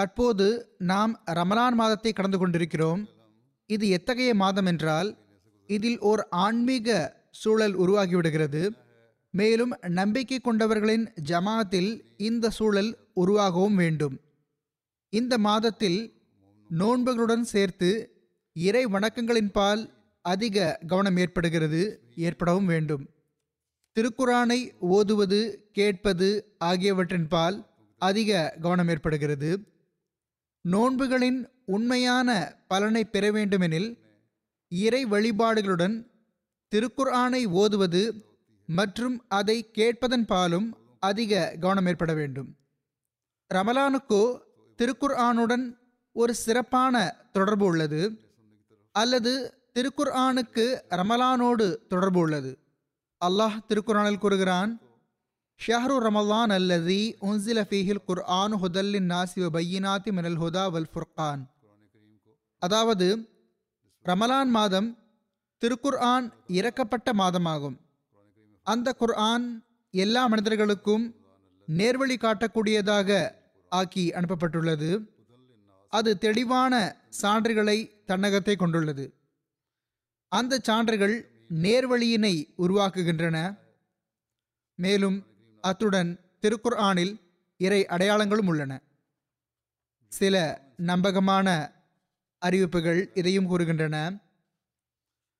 [0.00, 0.46] தற்போது
[0.90, 3.00] நாம் ரமலான் மாதத்தை கடந்து கொண்டிருக்கிறோம்.
[3.70, 5.10] இது எத்தகைய மாதம் என்றால்
[5.70, 6.88] இதில் ஓர் ஆன்மீக
[7.40, 8.62] சூழல் உருவாகிவிடுகிறது
[9.34, 11.90] மேலும் நம்பிக்கை கொண்டவர்களின் ஜமாத்தில்
[12.28, 12.90] இந்த சூழல்
[13.22, 14.16] உருவாகவும் வேண்டும்.
[15.12, 16.00] இந்த மாதத்தில்
[16.70, 17.90] நோன்புகளுடன் சேர்த்து
[18.56, 19.82] இறை வணக்கங்களின் பால்
[20.24, 21.82] அதிக கவனம் ஏற்படுகிறது
[22.26, 23.04] ஏற்படவும் வேண்டும்.
[23.96, 24.60] திருக்குரானை
[24.96, 25.40] ஓதுவது
[25.78, 26.28] கேட்பது
[26.70, 27.58] ஆகியவற்றின் பால்
[28.00, 29.50] அதிக கவனம் ஏற்படுகிறது.
[30.64, 32.30] நோன்புகளின் உண்மையான
[32.68, 33.90] பலனை பெற வேண்டுமெனில்
[34.68, 35.96] இறை வழிபாடுகளுடன்
[36.72, 38.02] திருக்குர்ஆனை ஓதுவது
[38.68, 40.66] மற்றும் அதை கேட்பதன் பாலும்
[41.08, 42.50] அதிக கவனம் ஏற்பட வேண்டும்.
[43.50, 44.22] ரமலானுக்கோ
[44.78, 45.64] திருக்குர்ஆனுடன்
[46.16, 46.94] ஒரு சிறப்பான
[47.32, 48.02] தொடர்பு உள்ளது
[48.94, 49.32] அல்லது
[49.74, 50.64] திருக்குர்ஆனுக்கு
[51.00, 52.52] ரமலானோடு தொடர்பு உள்ளது.
[53.20, 54.70] அல்லாஹ் திருக்குர்ஆனில் கூறுகிறான்
[55.60, 61.42] ஷஹரு ரமலான் அல்லதி உன்சில ஃபீஹில் குர்ஆன் ஹுதல்லின் நாசி பையினாத்தி மினல் ஹுதா வல் ஃபுர்கான்
[62.62, 63.08] அதாவது
[64.06, 64.88] ரமலான் மாதம்
[65.62, 67.76] திருக்குர்ஆன் இறக்கப்பட்ட மாதமாகும்
[68.66, 69.46] அந்த குர்ஆன்
[69.94, 71.04] எல்லா மனிதர்களுக்கும்
[71.68, 73.10] நேர்வழி காட்டக்கூடியதாக
[73.72, 74.90] ஆக்கி அனுப்பப்பட்டுள்ளது
[75.92, 76.74] அது தெளிவான
[77.20, 79.04] சான்றுகளை தன்னகத்தை கொண்டுள்ளது
[80.32, 81.14] அந்த சான்றுகள்
[81.62, 83.36] நேர்வழியினை உருவாக்குகின்றன
[84.78, 85.18] மேலும்
[85.60, 86.10] அத்துடன்
[86.42, 87.14] திருக்குர் ஆனில்
[87.56, 88.72] இறை அடையாளங்களும் உள்ளன.
[90.12, 90.34] சில
[90.76, 91.46] நம்பகமான
[92.38, 93.96] அறிவிப்புகள் இதையும் கூறுகின்றன.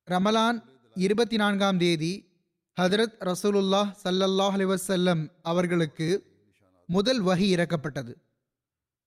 [0.07, 0.59] ரமலான்
[0.95, 2.13] இருபத்தி நான்காம் தேதி
[2.77, 6.07] ஹதரத் ரசூலுல்லாஹ் சல்லல்லாஹ் அலிவசல்லம் அவர்களுக்கு
[6.85, 8.13] முதல் வகி இறக்கப்பட்டது.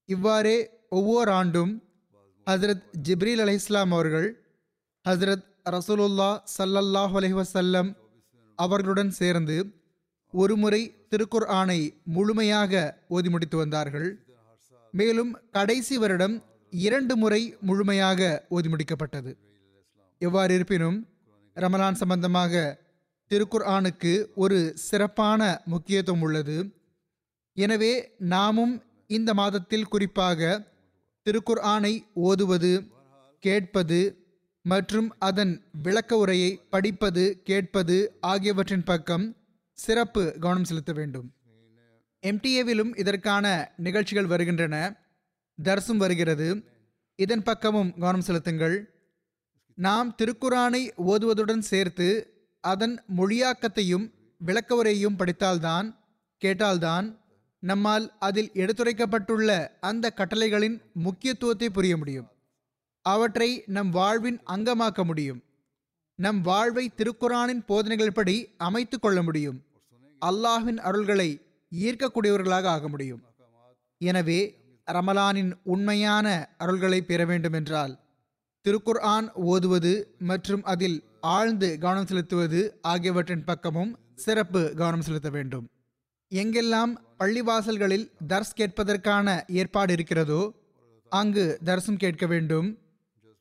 [0.08, 0.56] இவ்வாறே
[0.88, 1.72] ஒவ்வொரு ஆண்டும்
[2.46, 4.28] ஹசரத் ஜிப்ரீல் அலி இஸ்லாம் அவர்கள்
[5.08, 7.88] ஹசரத் ரசூலுல்லா சல்லல்லாஹ் அலைஹி வசல்லம்
[8.58, 9.56] அவர்களுடன் சேர்ந்து
[10.30, 14.06] ஒருமுறை திருக்குர் ஆணை முழுமையாக ஓதி முடித்து வந்தார்கள்.
[14.90, 16.34] மேலும் கடைசி வருடம்
[16.72, 19.32] இரண்டு முறை முழுமையாக ஓதி முடிக்கப்பட்டது.
[20.18, 20.98] எவ்வாறு இருப்பினும்
[21.56, 22.62] ரமலான் சம்பந்தமாக
[23.30, 26.56] திருக்குர் ஆணுக்கு ஒரு சிறப்பான முக்கியத்துவம் உள்ளது.
[27.56, 28.74] எனவே நாமும்
[29.06, 30.60] இந்த மாதத்தில் குறிப்பாக
[31.26, 32.72] திருக்குர் ஆணை ஓதுவது
[33.38, 34.00] கேட்பது
[34.62, 39.24] மற்றும் அதன் விளக்க உரையை படிப்பது கேட்பது ஆகியவற்றின் பக்கம்
[39.74, 41.32] சிறப்பு கவனம் செலுத்த வேண்டும்.
[42.26, 44.96] எம்டிஏவிலும் இதற்கான நிகழ்ச்சிகள் வருகின்றன.
[45.64, 46.68] தர்சும் வருகிறது.
[47.16, 48.84] இதன் பக்கமும் கவனம் செலுத்துங்கள்.
[49.74, 52.08] நாம் திருக்குரானை ஓதுவதுடன் சேர்த்து
[52.60, 55.96] அதன் மொழியாக்கத்தையும் விளக்க உரையையும் படித்தால்தான்
[56.44, 57.18] கேட்டால்தான்
[57.58, 62.28] நம்மால் அதில் எடுத்துரைக்கப்பட்டுள்ள அந்த கட்டளைகளின் முக்கியத்துவத்தை புரிய முடியும்.
[63.02, 65.42] அவற்றை நம் வாழ்வின் அங்கமாக்க முடியும்.
[66.18, 69.56] நம் வாழ்வை திருக்குரானின் போதனைகள்படி அமைத்து கொள்ள முடியும்.
[70.22, 71.30] அல்லாஹின் அருள்களை
[71.72, 73.22] ஈர்க்கக்கூடியவர்களாக ஆக முடியும்.
[74.00, 74.40] எனவே
[74.86, 76.26] ரமலானின் உண்மையான
[76.64, 77.94] அருள்களை பெற வேண்டுமென்றால்
[78.64, 79.92] திருக்குர்ஆன் ஓதுவது
[80.30, 82.60] மற்றும் அதில் ஆழ்ந்து கவனம் செலுத்துவது
[82.92, 83.92] ஆகியவற்றின் பக்கமும்
[84.24, 85.66] சிறப்பு கவனம் செலுத்த வேண்டும்.
[86.32, 90.42] எங்கெல்லாம் பள்ளிவாசல்களில் தர்ஸ் கேட்பதற்கான ஏற்பாடு இருக்கிறதோ
[91.12, 92.68] அங்கு தர்சம் கேட்க வேண்டும்.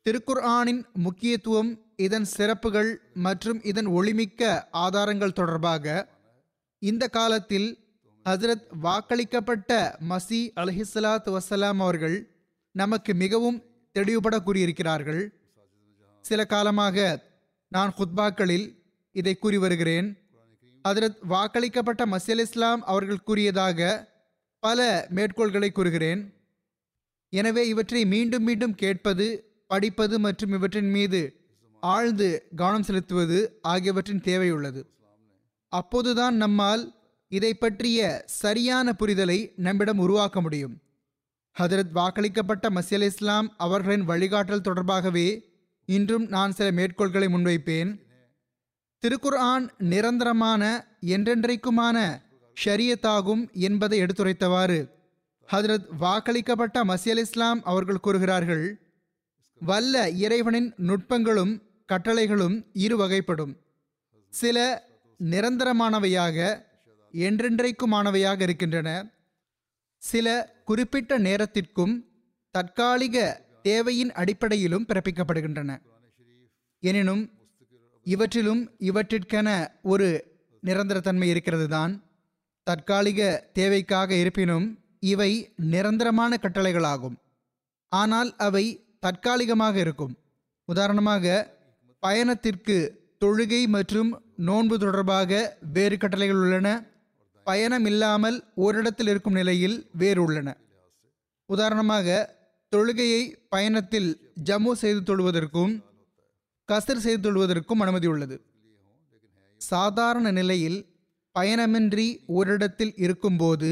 [0.06, 6.08] திருக்குர் ஆனின் முக்கியத்துவம் இதன் சிறப்புகள் மற்றும் இதன் ஒளிமிக்க ஆதாரங்கள் தொடர்பாக
[6.78, 7.78] இந்த காலத்தில்
[8.24, 12.30] ஹசரத் வாக்களிக்கப்பட்ட மசி அலஹிஸ்லாத் வசலாம் அவர்கள்
[12.72, 13.62] நமக்கு மிகவும்
[13.92, 15.28] தெளிவுபட கூறியிருக்கிறார்கள்.
[16.20, 17.22] சில காலமாக
[17.68, 18.78] நான் குத்பாக்களில்
[19.12, 20.18] இதை கூறி வருகிறேன்.
[20.82, 24.08] அதில் வாக்களிக்கப்பட்ட மசியல் இஸ்லாம் அவர்கள் கூறியதாக
[24.58, 26.34] பல மேற்கோள்களை கூறுகிறேன்.
[27.28, 29.26] எனவே இவற்றை மீண்டும் மீண்டும் கேட்பது
[29.66, 31.43] படிப்பது மற்றும் இவற்றின் மீது
[31.92, 34.82] ஆழ்ந்து கவனம் செலுத்துவது ஆகியவற்றின் தேவை உள்ளது
[35.72, 36.82] அப்போதுதான் நம்மால்
[37.32, 40.74] இதை பற்றிய சரியான புரிதலை நம்மிடம் உருவாக்க முடியும்.
[41.56, 45.28] ஹதரத் வாக்களிக்கப்பட்ட மசியல் இஸ்லாம் அவர்களின் வழிகாட்டல் தொடர்பாகவே
[45.88, 47.90] இன்றும் நான் சில மேற்கோள்களை முன்வைப்பேன்.
[49.02, 50.62] திருக்குர்ஆன் நிரந்தரமான
[51.06, 51.98] என்றென்றைக்குமான
[52.56, 54.78] ஷரியத்தாகும் என்பதை எடுத்துரைத்தவாறு
[55.48, 58.64] ஹதரத் வாக்களிக்கப்பட்ட மசியல் இஸ்லாம் அவர்கள் கூறுகிறார்கள்
[59.60, 61.52] வல்ல இறைவனின் நுட்பங்களும்
[61.88, 63.52] கட்டளைகளும் இரு வகைப்படும்
[64.32, 64.58] சில
[65.20, 66.38] நிரந்தரமானவையாக
[67.14, 68.88] என்றென்றைக்குமானவையாக இருக்கின்றன.
[70.02, 70.26] சில
[70.64, 71.94] குறிப்பிட்ட நேரத்திற்கும்
[72.54, 73.16] தற்காலிக
[73.62, 75.70] தேவையின் அடிப்படையிலும் பிறப்பிக்கப்படுகின்றன.
[76.82, 77.22] எனினும்
[78.06, 79.48] இவற்றிலும் இவற்றிற்கென
[79.82, 80.08] ஒரு
[80.62, 81.92] நிரந்தரத்தன்மை இருக்கிறது தான்
[82.66, 83.20] தற்காலிக
[83.52, 84.66] தேவைக்காக இருப்பினும்
[85.12, 85.30] இவை
[85.72, 87.16] நிரந்தரமான கட்டளைகளாகும்.
[87.92, 88.64] ஆனால் அவை
[88.98, 90.14] தற்காலிகமாக இருக்கும்.
[90.68, 91.24] உதாரணமாக
[92.04, 92.76] பயணத்திற்கு
[93.24, 96.68] தொழுகை மற்றும் நோன்பு தொடர்பாக வேறு கட்டளைகள் உள்ளன.
[97.44, 100.56] பயணம் இல்லாமல் ஓரிடத்தில் இருக்கும் நிலையில் வேறு உள்ளன.
[101.46, 102.36] உதாரணமாக
[102.76, 104.10] தொழுகையை பயணத்தில்
[104.44, 105.72] ஜம்மு செய்து தொழுவதற்கும்
[106.72, 108.42] கசர் செய்து தொழுவதற்கும் அனுமதி உள்ளது.
[109.56, 110.78] சாதாரண நிலையில்
[111.38, 113.70] பயணமின்றி ஓரிடத்தில் இருக்கும்போது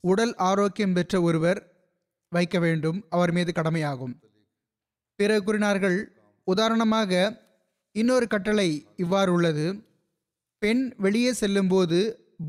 [0.00, 1.60] உடல் ஆரோக்கியம் பெற்ற ஒருவர்
[2.28, 3.06] வைக்க வேண்டும்.
[3.10, 4.14] அவர் மீது கடமையாகும்.
[5.16, 5.98] பிறகு கூறினார்கள்
[6.52, 7.12] உதாரணமாக
[7.96, 9.66] இன்னொரு கட்டளை இவ்வாறு உள்ளது.
[10.62, 11.98] பெண் வெளியே செல்லும்போது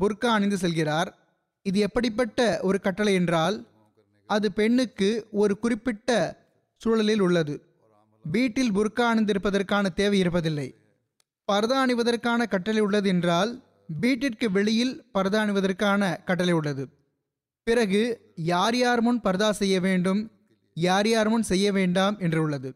[0.00, 1.10] புர்கா அணிந்து செல்கிறார்.
[1.66, 3.56] இது எப்படிப்பட்ட ஒரு கட்டளை என்றால்
[4.28, 5.08] அது பெண்ணுக்கு
[5.42, 6.10] ஒரு குறிப்பிட்ட
[6.80, 7.54] சூழலில் உள்ளது.
[8.24, 10.68] வீட்டில் புர்கா அணிந்திருப்பதற்கான தேவை இருப்பதில்லை.
[11.48, 13.50] பர்தா அணிவதற்கான கட்டளை உள்ளது என்றால்
[14.00, 16.84] வீட்டிற்கு வெளியில் பர்தா அணிவதற்கான கட்டளை உள்ளது.
[17.66, 18.02] பிறகு
[18.52, 20.20] யார் யார் முன் பர்தா செய்ய வேண்டும்
[20.76, 22.70] யார் யார் முன் செய்ய வேண்டாம் என்று உள்ளது.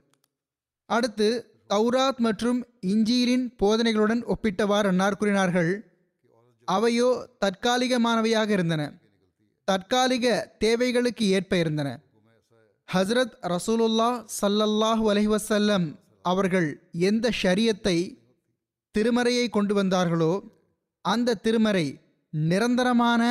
[0.90, 1.28] அடுத்து
[1.72, 2.58] தௌராத் மற்றும்
[2.92, 5.70] இஞ்சீரின் போதனைகளுடன் ஒப்பிட்டவாறு அன்னார் கூறினார்கள்
[6.68, 7.08] அவையோ
[7.44, 8.82] தற்காலிகமானவையாக இருந்தன.
[9.68, 10.26] தற்காலிக
[10.58, 11.88] தேவைகளுக்கு ஏற்ப இருந்தன.
[12.88, 14.10] ஹஸ்ரத் ரசூலுல்லா
[14.40, 15.86] சல்லல்லாஹு வலைவசல்லம்
[16.30, 16.68] அவர்கள்
[17.08, 17.96] எந்த ஷரியத்தை
[18.94, 20.32] திருமறையை கொண்டு வந்தார்களோ
[21.04, 21.86] அந்த திருமறை
[22.32, 23.22] நிரந்தரமான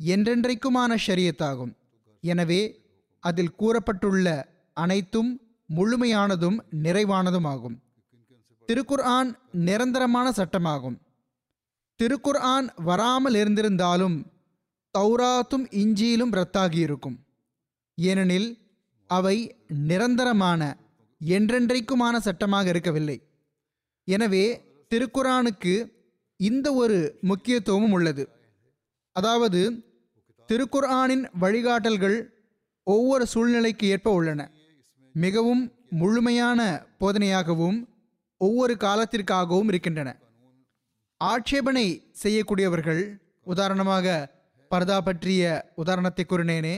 [0.00, 1.72] என்றென்றைக்குமான ஷரியத்தாகும்.
[2.22, 2.62] எனவே
[3.24, 4.26] அதில் கூறப்பட்டுள்ள
[4.76, 5.30] அனைத்தும்
[5.68, 7.76] முழுமையானதும் நிறைவானதும் ஆகும்
[8.68, 9.30] திருக்குர்ஆன்
[9.66, 10.96] நிரந்தரமான சட்டமாகும்.
[12.00, 14.16] திருக்குர்ஆன் வராமல் இருந்திருந்தாலும்
[14.94, 17.16] தௌராத்தும் இஞ்சியிலும் ரத்தாகியிருக்கும்
[17.98, 18.48] ஏனெனில்
[19.10, 19.36] அவை
[19.90, 20.60] நிரந்தரமான
[21.20, 23.18] என்றென்றைக்குமான சட்டமாக இருக்கவில்லை.
[24.08, 24.44] எனவே
[24.90, 25.74] திருக்குரானுக்கு
[26.40, 26.98] இந்த ஒரு
[27.30, 28.24] முக்கியத்துவமும் உள்ளது.
[29.16, 29.60] அதாவது
[30.48, 32.18] திருக்குர்ஆனின் வழிகாட்டல்கள்
[32.86, 34.40] ஒவ்வொரு சூழ்நிலைக்கு ஏற்ப உள்ளன.
[35.14, 35.62] மிகவும்
[36.00, 36.60] முழுமையான
[37.00, 37.78] போதனையாகவும்
[38.40, 40.08] ஒவ்வொரு காலத்திற்காகவும் இருக்கின்றன.
[41.20, 41.86] ஆட்சேபனை
[42.22, 43.02] செய்யக்கூடியவர்கள்
[43.52, 44.06] உதாரணமாக
[44.70, 45.42] பர்தா பற்றிய
[45.82, 46.74] உதாரணத்தை கூறினேனே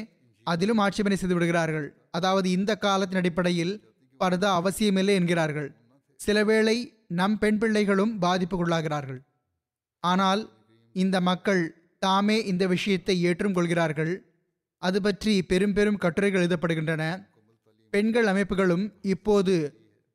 [0.47, 1.87] அதிலும் ஆட்சேபனை செய்து விடுகிறார்கள்.
[2.11, 3.75] அதாவது இந்த காலத்தின் அடிப்படையில்
[4.21, 5.69] பர்தா அவசியமில்லை என்கிறார்கள்.
[6.21, 6.77] சிலவேளை
[7.19, 9.21] நம் பெண் பிள்ளைகளும் பாதிப்புக்குள்ளாகிறார்கள்.
[10.05, 10.43] ஆனால்
[10.94, 11.62] இந்த மக்கள்
[12.03, 14.13] தாமே இந்த விஷயத்தை ஏற்றும் கொள்கிறார்கள்
[14.82, 17.05] அது பற்றி பெரும் பெரும் கட்டுரைகள் எழுதப்படுகின்றன.
[17.90, 19.55] பெண்கள் அமைப்புகளும் இப்போது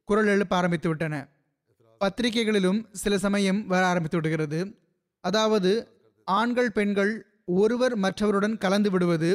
[0.03, 1.27] குரல் எழுப்ப ஆரம்பித்து விட்டன.
[1.97, 4.59] பத்திரிகைகளிலும் சில சமயம் வர ஆரம்பித்து விடுகிறது.
[5.19, 5.87] அதாவது
[6.25, 9.29] ஆண்கள் பெண்கள் ஒருவர் மற்றவருடன் கலந்து விடுவது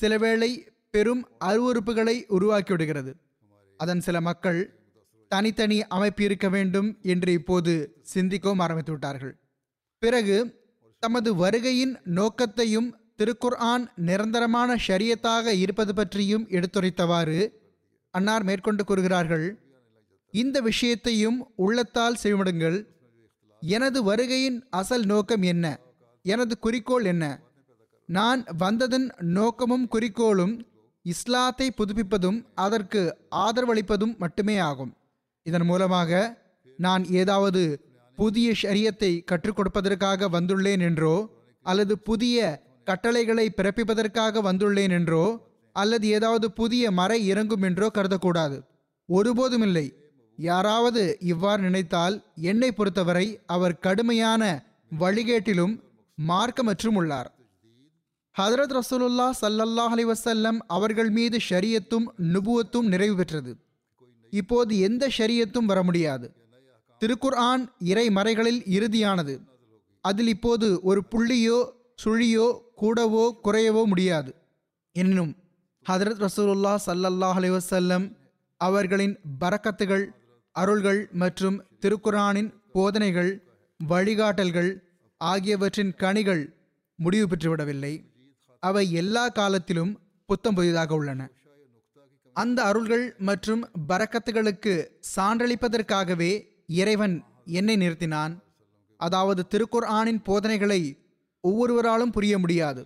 [0.00, 0.50] சிலவேளை
[0.90, 3.16] பெரும் அருவறுப்புகளை உருவாக்கி விடுகிறது.
[3.76, 4.60] அதன் சில மக்கள்
[5.28, 9.34] தனித்தனி அமைப்பு இருக்க வேண்டும் என்று இப்போது சிந்திக்கவும் ஆரம்பித்து விட்டார்கள்.
[9.98, 10.36] பிறகு
[10.98, 17.38] தமது வருகையின் நோக்கத்தையும் திருக்குர்ஆன் நிரந்தரமான ஷரியத்தாக இருப்பது பற்றியும் எடுத்துரைத்தவாறு
[18.14, 19.46] அன்னார் மேற்கொண்டு கூறுகிறார்கள்
[20.34, 22.78] இந்த விஷயத்தையும் உள்ளத்தால் செவிமடுங்கள்.
[23.62, 25.64] எனது வருகையின் அசல் நோக்கம் என்ன?
[26.24, 27.24] எனது குறிக்கோள் என்ன?
[28.08, 29.06] நான் வந்ததன்
[29.36, 30.54] நோக்கமும் குறிக்கோளும்
[31.04, 33.02] இஸ்லாத்தை புதுப்பிப்பதும் அதற்கு
[33.36, 34.92] ஆதரவளிப்பதும் மட்டுமே ஆகும்.
[35.46, 36.10] இதன் மூலமாக
[36.78, 37.62] நான் ஏதாவது
[38.18, 41.16] புதிய ஷரியத்தை கற்றுக் கொடுப்பதற்காக வந்துள்ளேன் என்றோ
[41.66, 45.24] அல்லது புதிய கட்டளைகளை பிறப்பிப்பதற்காக வந்துள்ளேன் என்றோ
[45.76, 48.58] அல்லது ஏதாவது புதிய மறை இறங்கும் என்றோ கருதக்கூடாது.
[49.08, 49.86] ஒருபோதும் இல்லை
[50.38, 51.02] யாராவது
[51.32, 52.16] இவ்வாறு நினைத்தால்
[52.50, 54.42] என்னை பொறுத்தவரை அவர் கடுமையான
[54.92, 55.74] வழிகேட்டிலும்
[56.18, 57.30] மார்க்கமற்றும் உள்ளார்
[58.36, 63.52] ஹதரத் ரசூலுல்லா சல்லல்லாஹ் அலி வசல்லம் அவர்கள் மீது ஷரியத்தும் நுபுவத்தும் நிறைவு பெற்றது.
[64.32, 66.26] இப்போது எந்த ஷரியத்தும் வர முடியாது.
[67.00, 69.34] திருக்குர்ஆன் இறை மறைகளில் இறுதியானது.
[70.04, 71.58] அதில் இப்போது ஒரு புள்ளியோ
[72.04, 72.48] சுழியோ
[72.80, 74.30] கூடவோ குறையவோ முடியாது.
[74.92, 75.32] எனினும்
[75.86, 78.12] ஹதரத் ரசூலுல்லா சல்லல்லாஹ் அலைஹி
[78.60, 79.14] அவர்களின்
[79.44, 80.04] பரக்கத்துகள்
[80.56, 83.32] அருள்கள் மற்றும் திருக்குரானின் போதனைகள்
[83.80, 84.70] வழிகாட்டல்கள்
[85.20, 86.42] ஆகியவற்றின் கனிகள்
[86.98, 87.94] முடிவு பெற்றுவிடவில்லை.
[88.62, 89.92] அவை எல்லா காலத்திலும்
[90.28, 91.30] புத்தம் புதிதாக உள்ளன.
[92.32, 94.74] அந்த அருள்கள் மற்றும் பரக்கத்துகளுக்கு
[95.16, 96.32] சான்றளிப்பதற்காகவே
[96.66, 98.32] இறைவன் என்னை நிறுத்தினான்.
[99.00, 100.80] அதாவது திருக்குர்ஆனின் போதனைகளை
[101.48, 102.82] ஒவ்வொருவராலும் புரிய முடியாது.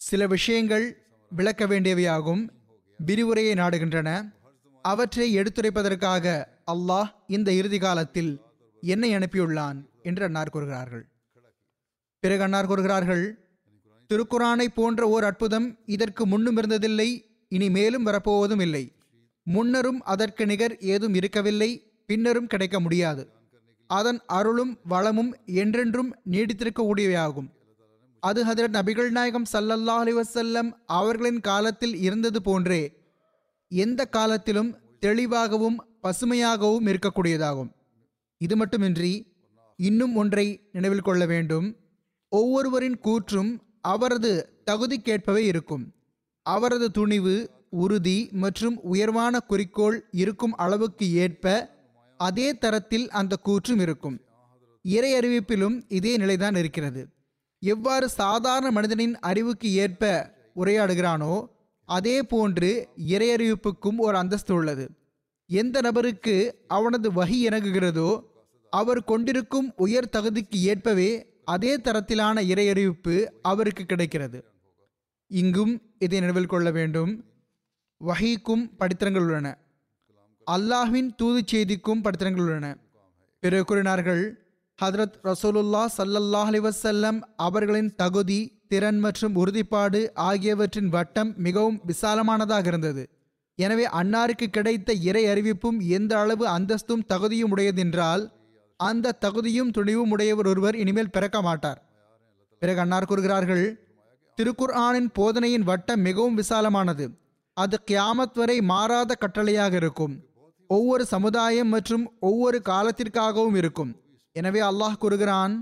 [0.00, 0.86] சில விஷயங்கள்
[1.30, 2.42] விளக்க வேண்டியவையாகும்.
[2.98, 4.08] விரிவுரையை நாடுகின்றன.
[4.84, 6.34] அவற்றை எடுத்துரைப்பதற்காக
[6.72, 8.32] அல்லாஹ் இந்த இறுதி காலத்தில்
[8.82, 11.04] என்னை அனுப்பியுள்ளான் என்று அன்னார் கூறுகிறார்கள்.
[12.22, 13.24] பிறகு அன்னார் கூறுகிறார்கள்
[14.10, 17.08] திருக்குறானை போன்ற ஓர் அற்புதம் இதற்கு முன்னும் இருந்ததில்லை
[17.48, 18.84] இனி மேலும் வரப்போவதும் இல்லை.
[19.46, 21.70] முன்னரும் அதற்கு நிகர் ஏதும் இருக்கவில்லை
[22.08, 23.22] பின்னரும் கிடைக்க முடியாது.
[23.90, 27.48] அதன் அருளும் வளமும் என்றென்றும் நீடித்திருக்கக்கூடியவையாகும்.
[28.20, 33.04] அது ஹதரத் நபிகள் நாயகம் சல்லல்லா அலி வசல்லம் அவர்களின் காலத்தில் இருந்தது போன்றே
[33.68, 37.70] எந்த காலத்திலும் தெளிவாகவும் பசுமையாகவும் இருக்கக்கூடியதாகும்.
[38.38, 39.32] இது மட்டுமின்றி
[39.76, 41.76] இன்னும் ஒன்றை நினைவில் கொள்ள வேண்டும்.
[42.28, 45.94] ஒவ்வொருவரின் கூற்றும் அவரது தகுதிக்கேற்பவே இருக்கும்.
[46.42, 51.74] அவரது துணிவு உறுதி மற்றும் உயர்வான குறிக்கோள் இருக்கும் அளவுக்கு ஏற்ப
[52.16, 54.20] அதே தரத்தில் அந்த கூற்றும் இருக்கும்.
[54.82, 57.08] இறை அறிவிப்பிலும் இதே நிலைதான் இருக்கிறது.
[57.72, 60.10] எவ்வாறு சாதாரண மனிதனின் அறிவுக்கு ஏற்ப
[60.56, 61.34] உரையாடுகிறானோ
[61.88, 62.70] அதே போன்று
[63.08, 64.84] இறையறிவிப்புக்கும் ஒரு அந்தஸ்து உள்ளது.
[65.50, 66.36] எந்த நபருக்கு
[66.68, 68.10] அவனது வகி இணங்குகிறதோ
[68.72, 71.10] அவர் கொண்டிருக்கும் உயர் தகுதிக்கு ஏற்பவே
[71.44, 74.38] அதே தரத்திலான இறையறிவிப்பு அவருக்கு கிடைக்கிறது.
[75.30, 77.12] இங்கும் இதை நினைவில் கொள்ள வேண்டும்.
[78.00, 79.48] வகைக்கும் படித்திரங்கள் உள்ளன.
[80.46, 82.66] அல்லாஹ்வின் தூது செய்திக்கும் படித்திரங்கள் உள்ளன.
[83.42, 84.24] பிறகு கூறினார்கள்
[84.82, 93.02] ஹதரத் ரசூலுல்லா சல்லல்லாஹ் அலிவசல்லம் அவர்களின் தகுதி திறன் மற்றும் உறுதிப்பாடு ஆகியவற்றின் வட்டம் மிகவும் விசாலமானதாக இருந்தது.
[93.58, 98.24] எனவே அன்னாருக்கு கிடைத்த இறை அறிவிப்பும் எந்த அளவு அந்தஸ்தும் தகுதியும் உடையதென்றால்
[98.80, 101.80] அந்த தகுதியும் துணிவும் உடையவர் ஒருவர் இனிமேல் பிறக்க மாட்டார்.
[102.62, 103.66] பிறகு அன்னார் கூறுகிறார்கள்
[104.38, 107.06] திருக்குர் ஆனின் போதனையின் வட்டம் மிகவும் விசாலமானது.
[107.56, 110.16] அது கியாமத் வரை மாறாத கட்டளையாக இருக்கும்.
[110.70, 113.92] ஒவ்வொரு சமுதாயம் மற்றும் ஒவ்வொரு காலத்திற்காகவும் இருக்கும்.
[114.36, 115.54] எனவே அல்லாஹ் கூறுகிறான்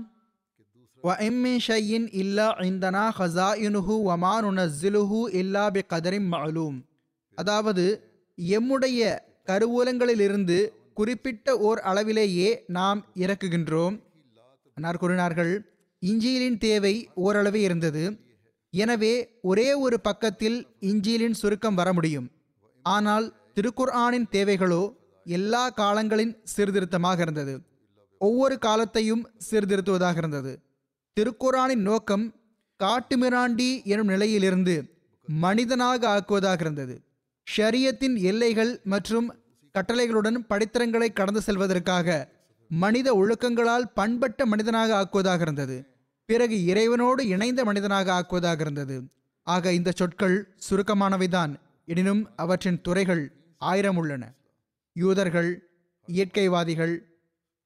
[1.65, 6.77] ஷையின் இல்லா இந்தனா ஹசா இனுஹு வமான் உனஸ்ஸிலுஹு இல்லா பி கதரிம் மலூம்
[7.37, 7.85] அதாவது
[8.37, 8.99] எம்முடைய
[9.49, 10.57] கருவூலங்களிலிருந்து
[10.99, 13.95] குறிப்பிட்ட ஓர் அளவிலேயே நாம் இறக்குகின்றோம்.
[14.77, 15.53] அன்னார் கூறினார்கள்
[16.01, 16.93] இஞ்சியிலின் தேவை
[17.25, 18.03] ஓரளவே இருந்தது.
[18.73, 19.13] எனவே
[19.51, 20.57] ஒரே ஒரு பக்கத்தில்
[20.91, 22.27] இஞ்சியிலின் சுருக்கம் வர முடியும்.
[22.85, 23.27] ஆனால்
[23.57, 24.83] திருக்குர்ஆனின் தேவைகளோ
[25.25, 27.55] எல்லா காலங்களின் சீர்திருத்தமாக இருந்தது.
[28.19, 30.59] ஒவ்வொரு காலத்தையும் சீர்திருத்துவதாக இருந்தது.
[31.19, 32.33] திருக்குறானின் நோக்கம்
[32.83, 34.89] காட்டுமிராண்டி எனும் நிலையிலிருந்து
[35.27, 37.01] மனிதனாக ஆக்குவதாக இருந்தது.
[37.57, 39.35] ஷரியத்தின் எல்லைகள் மற்றும்
[39.73, 42.27] கட்டளைகளுடன் படித்திரங்களை கடந்து செல்வதற்காக
[42.69, 45.85] மனித ஒழுக்கங்களால் பண்பட்ட மனிதனாக ஆக்குவதாக இருந்தது.
[46.25, 49.01] பிறகு இறைவனோடு இணைந்த மனிதனாக ஆக்குவதாக இருந்தது.
[49.43, 51.55] ஆக இந்த சொற்கள் சுருக்கமானவைதான்.
[51.85, 54.33] எனினும் அவற்றின் துறைகள் ஆயிரம் உள்ளன.
[54.93, 55.69] யூதர்கள்
[56.07, 56.97] இயற்கைவாதிகள்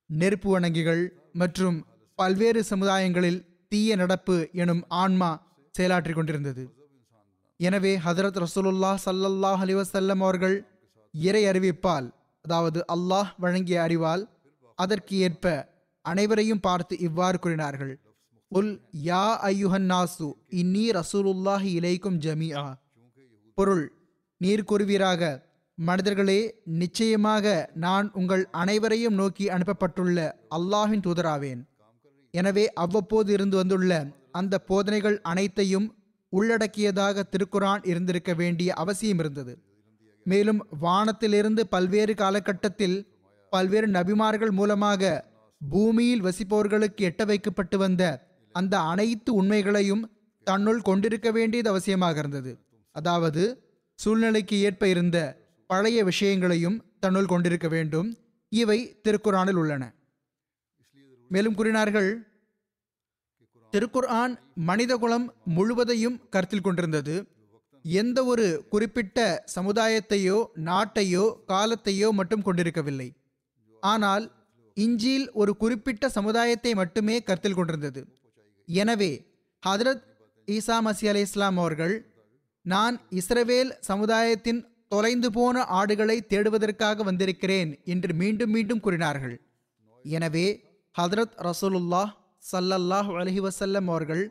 [0.09, 1.01] நெருப்பு வணங்கிகள்
[1.41, 1.77] மற்றும்
[2.19, 3.39] பல்வேறு சமுதாயங்களில்
[3.71, 5.29] தீய நடப்பு எனும் ஆன்மா
[5.75, 6.63] செயலாற்றிக் கொண்டிருந்தது.
[7.59, 10.57] எனவே ஹதரத் ரசூலுல்லா சல்லல்லாஹ் அலிவசல்லம் அவர்கள்
[11.13, 12.07] இறை அறிவிப்பால்
[12.45, 14.23] அதாவது அல்லாஹ் வழங்கிய அறிவால்
[14.75, 15.45] அதற்கு ஏற்ப
[16.05, 17.93] அனைவரையும் பார்த்து இவ்வாறு கூறினார்கள்.
[18.51, 18.73] உல்
[19.03, 20.29] யா ஐயுஹன் நாசு
[20.61, 22.65] இன்னி ரசூலுல்லாஹி இலைக்கும் ஜமியா
[23.57, 23.85] பொருள்
[24.41, 25.21] நீர் கூறுவீராக
[25.79, 26.39] மனிதர்களே
[26.81, 27.45] நிச்சயமாக
[27.83, 30.17] நான் உங்கள் அனைவரையும் நோக்கி அனுப்பப்பட்டுள்ள
[30.57, 31.61] அல்லாஹின் தூதராவேன்.
[32.33, 33.93] எனவே அவ்வப்போது இருந்து வந்துள்ள
[34.31, 35.87] அந்த போதனைகள் அனைத்தையும்
[36.33, 39.53] உள்ளடக்கியதாக திருக்குரான் இருந்திருக்க வேண்டிய அவசியம் இருந்தது.
[40.25, 42.97] மேலும் வானத்திலிருந்து பல்வேறு காலகட்டத்தில்
[43.53, 45.03] பல்வேறு நபிமார்கள் மூலமாக
[45.61, 48.03] பூமியில் வசிப்பவர்களுக்கு எட்ட வைக்கப்பட்டு வந்த
[48.55, 50.03] அந்த அனைத்து உண்மைகளையும்
[50.47, 52.51] தன்னுள் கொண்டிருக்க வேண்டியது அவசியமாக இருந்தது.
[52.95, 53.43] அதாவது
[53.99, 55.17] சூழ்நிலைக்கு ஏற்ப இருந்த
[55.69, 58.09] பழைய விஷயங்களையும் தன்னுள் கொண்டிருக்க வேண்டும்.
[58.51, 59.83] இவை திருக்குறானில் உள்ளன.
[61.31, 62.09] மேலும் கூறினார்கள்
[63.73, 64.33] திருக்குர்ஆன்
[64.69, 65.25] மனிதகுலம்
[65.57, 67.15] முழுவதையும் கருத்தில் கொண்டிருந்தது.
[67.85, 69.19] எந்த ஒரு குறிப்பிட்ட
[69.55, 70.37] சமுதாயத்தையோ
[70.69, 73.09] நாட்டையோ காலத்தையோ மட்டும் கொண்டிருக்கவில்லை.
[73.83, 74.25] ஆனால்
[74.73, 78.01] இஞ்சில் ஒரு குறிப்பிட்ட சமுதாயத்தை மட்டுமே கருத்தில் கொண்டிருந்தது.
[78.67, 79.11] எனவே
[79.63, 80.03] ஹதரத்
[80.47, 81.95] ஈசா மசி அலி இஸ்லாம் அவர்கள்
[82.65, 84.61] நான் இஸ்ரவேல் சமுதாயத்தின்
[84.91, 89.35] தொலைந்து போன ஆடுகளை தேடுவதற்காக வந்திருக்கிறேன் என்று மீண்டும் மீண்டும் கூறினார்கள்.
[90.05, 90.47] எனவே
[90.95, 92.11] ஹதரத் ரசூலுல்லாஹ்
[92.51, 94.23] சல்லல்லாஹ் அலஹி வசல்லம் அவர்கள்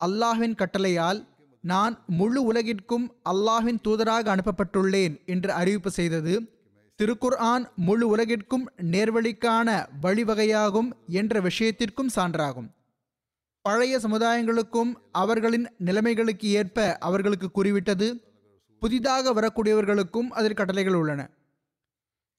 [0.00, 1.20] அல்லாஹ்வின் கட்டளையால்
[1.64, 6.34] நான் முழு உலகிற்கும் அல்லாஹ்வின் தூதராக அனுப்பப்பட்டுள்ளேன் என்று அறிவிப்பு செய்தது
[7.00, 9.68] திருக்குர்ஆன் முழு உலகிற்கும் நேர்வழிக்கான
[10.02, 10.88] வழிவகையாகும்
[11.20, 12.68] என்ற விஷயத்திற்கும் சான்றாகும்.
[13.64, 14.90] பழைய சமுதாயங்களுக்கும்
[15.22, 18.08] அவர்களின் நிலைமைகளுக்கு ஏற்ப அவர்களுக்கு குறிவிட்டது
[18.80, 21.30] புதிதாக வரக்கூடியவர்களுக்கும் அதில் கட்டளைகள் உள்ளன.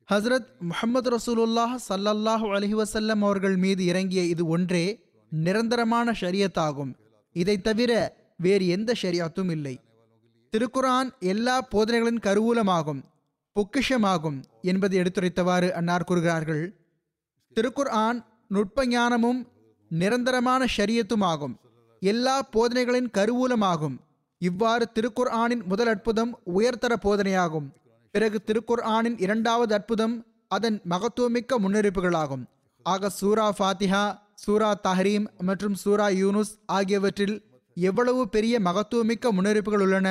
[0.09, 4.85] ஹஸ்ரத் முஹம்மது ரசூலுல்லாஹ் சல்லல்லாஹ் அலஹி வசல்லம் அவர்கள் மீது இறங்கிய இது ஒன்றே
[5.29, 6.91] நிரந்தரமான ஷரியத்தாகும்.
[7.31, 7.91] இதை தவிர
[8.37, 9.79] வேறு எந்த ஷரியத்தும் இல்லை.
[10.53, 13.01] திருக்குரான் எல்லா போதனைகளின் கருவூலமாகும்
[13.55, 16.63] பொக்கிஷமாகும் என்பதை எடுத்துரைத்தவாறு அன்னார் கூறுகிறார்கள்.
[17.55, 19.47] திருக்குர்ஆன் நுட்ப ஞானமும்
[19.89, 21.55] நிரந்தரமான ஷரியத்துமாகும்.
[21.99, 23.97] எல்லா போதனைகளின் கருவூலமாகும்.
[24.41, 27.67] இவ்வாறு திருக்குர் ஆனின் முதல் அற்புதம் உயர்தர போதனையாகும்.
[28.11, 30.15] பிறகு திருக்குர் ஆனின் இரண்டாவது அற்புதம்
[30.47, 32.43] அதன் மகத்துவமிக்க முன்னெடுப்புகளாகும்
[32.85, 34.03] ஆக சூரா ஃபாத்திஹா
[34.43, 37.35] சூரா தஹரீம் மற்றும் சூரா யூனுஸ் ஆகியவற்றில்
[37.73, 40.07] எவ்வளவு பெரிய மகத்துவமிக்க முன்னெடுப்புகள் உள்ளன?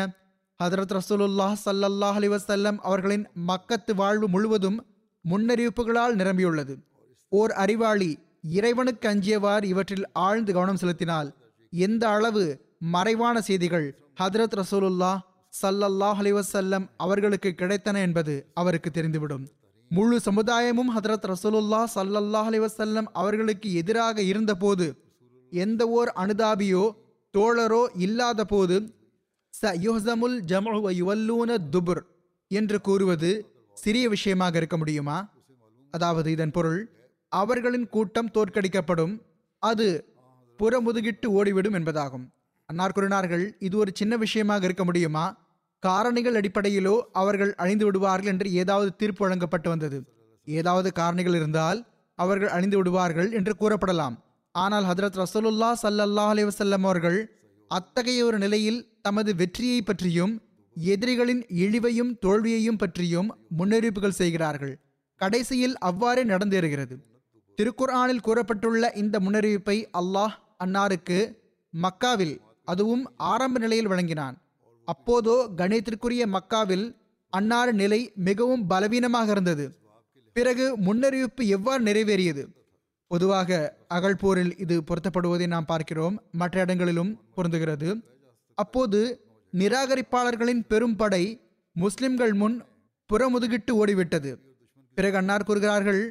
[0.61, 4.79] ஹதரத் ரசூலுல்லாஹ் சல்லல்லாஹ் அலைஹி வஸல்லம் அவர்களின் மக்கத்து வாழ்வு முழுவதும்
[5.25, 6.75] முன்னறிவிப்புகளால் நிரம்பியுள்ளது.
[7.29, 8.11] ஓர் அறிவாளி
[8.51, 11.29] இறைவனுக்கு அஞ்சியவாறு இவற்றில் ஆழ்ந்து கவனம் செலுத்தினால்
[11.73, 12.45] எந்த அளவு
[12.81, 13.87] மறைவான செய்திகள்.
[14.21, 15.13] ஹதரத் ரசூலுல்லா
[15.53, 19.45] சல்லல்லாஹ் அலிவசல்லம் அவர்களுக்கு கிடைத்தன என்பது அவருக்கு தெரிந்துவிடும்.
[19.91, 24.87] முழு சமுதாயமும் ஹதரத் ரசூலுல்லா சல்லல்லாஹ் அலிவசல்லம் அவர்களுக்கு எதிராக இருந்தபோது
[25.53, 26.85] எந்த ஓர் அனுதாபியோ
[27.35, 28.77] தோழரோ இல்லாத போது
[29.63, 32.03] ச யுஹ்சமுல் ஜம்உ யுவல்லூன துபுர்
[32.51, 33.31] என்று கூறுவது
[33.77, 35.19] சிறிய விஷயமாக இருக்க முடியுமா?
[35.91, 36.81] அதாவது இதன் பொருள்
[37.33, 39.15] அவர்களின் கூட்டம் தோற்கடிக்கப்படும்
[39.63, 39.87] அது
[40.61, 42.27] புறமுதுகிட்டு ஓடிவிடும் என்பதாகும்.
[42.71, 45.27] அன்னார் கூறினார்கள் இது ஒரு சின்ன விஷயமாக இருக்க முடியுமா?
[45.83, 49.99] காரணிகள் அடிப்படையிலோ அவர்கள் அழிந்து விடுவார்கள் என்று ஏதாவது தீர்ப்பு வழங்கப்பட்டு வந்தது.
[50.47, 51.79] ஏதாவது காரணிகள் இருந்தால்
[52.19, 54.17] அவர்கள் அழிந்து விடுவார்கள் என்று கூறப்படலாம்.
[54.55, 57.19] ஆனால் ஹதரத் ரசூலுல்லா சல்லல்லா அலைஹி அவர்கள்
[57.71, 60.35] அத்தகைய ஒரு நிலையில் தமது வெற்றியை பற்றியும்
[60.77, 63.29] எதிரிகளின் இழிவையும் தோல்வியையும் பற்றியும்
[63.59, 64.75] முன்னறிவிப்புகள் செய்கிறார்கள்.
[65.21, 66.95] கடைசியில் அவ்வாறே நடந்தேறுகிறது.
[67.59, 71.19] திருக்குர்ஆனில் கூறப்பட்டுள்ள இந்த முன்னறிவிப்பை அல்லாஹ் அன்னாருக்கு
[71.75, 72.37] மக்காவில்
[72.73, 74.37] அதுவும் ஆரம்ப நிலையில் வழங்கினான்.
[74.89, 76.87] அப்போதோ கணித்திற்குரிய மக்காவில்
[77.33, 79.67] அன்னார் நிலை மிகவும் பலவீனமாக இருந்தது.
[80.37, 82.43] பிறகு முன்னறிவிப்பு எவ்வாறு நிறைவேறியது?
[83.11, 83.59] பொதுவாக
[83.95, 86.17] அகழ்போரில் இது பொருத்தப்படுவதை நாம் பார்க்கிறோம்.
[86.33, 87.89] மற்ற இடங்களிலும் பொருந்துகிறது.
[88.59, 89.01] அப்போது
[89.53, 91.25] நிராகரிப்பாளர்களின் பெரும் படை
[91.77, 92.57] முஸ்லிம்கள் முன்
[93.11, 94.33] புறமுதுகிட்டு ஓடிவிட்டது.
[94.97, 96.03] பிறகு அன்னார் கூறுகிறார்கள்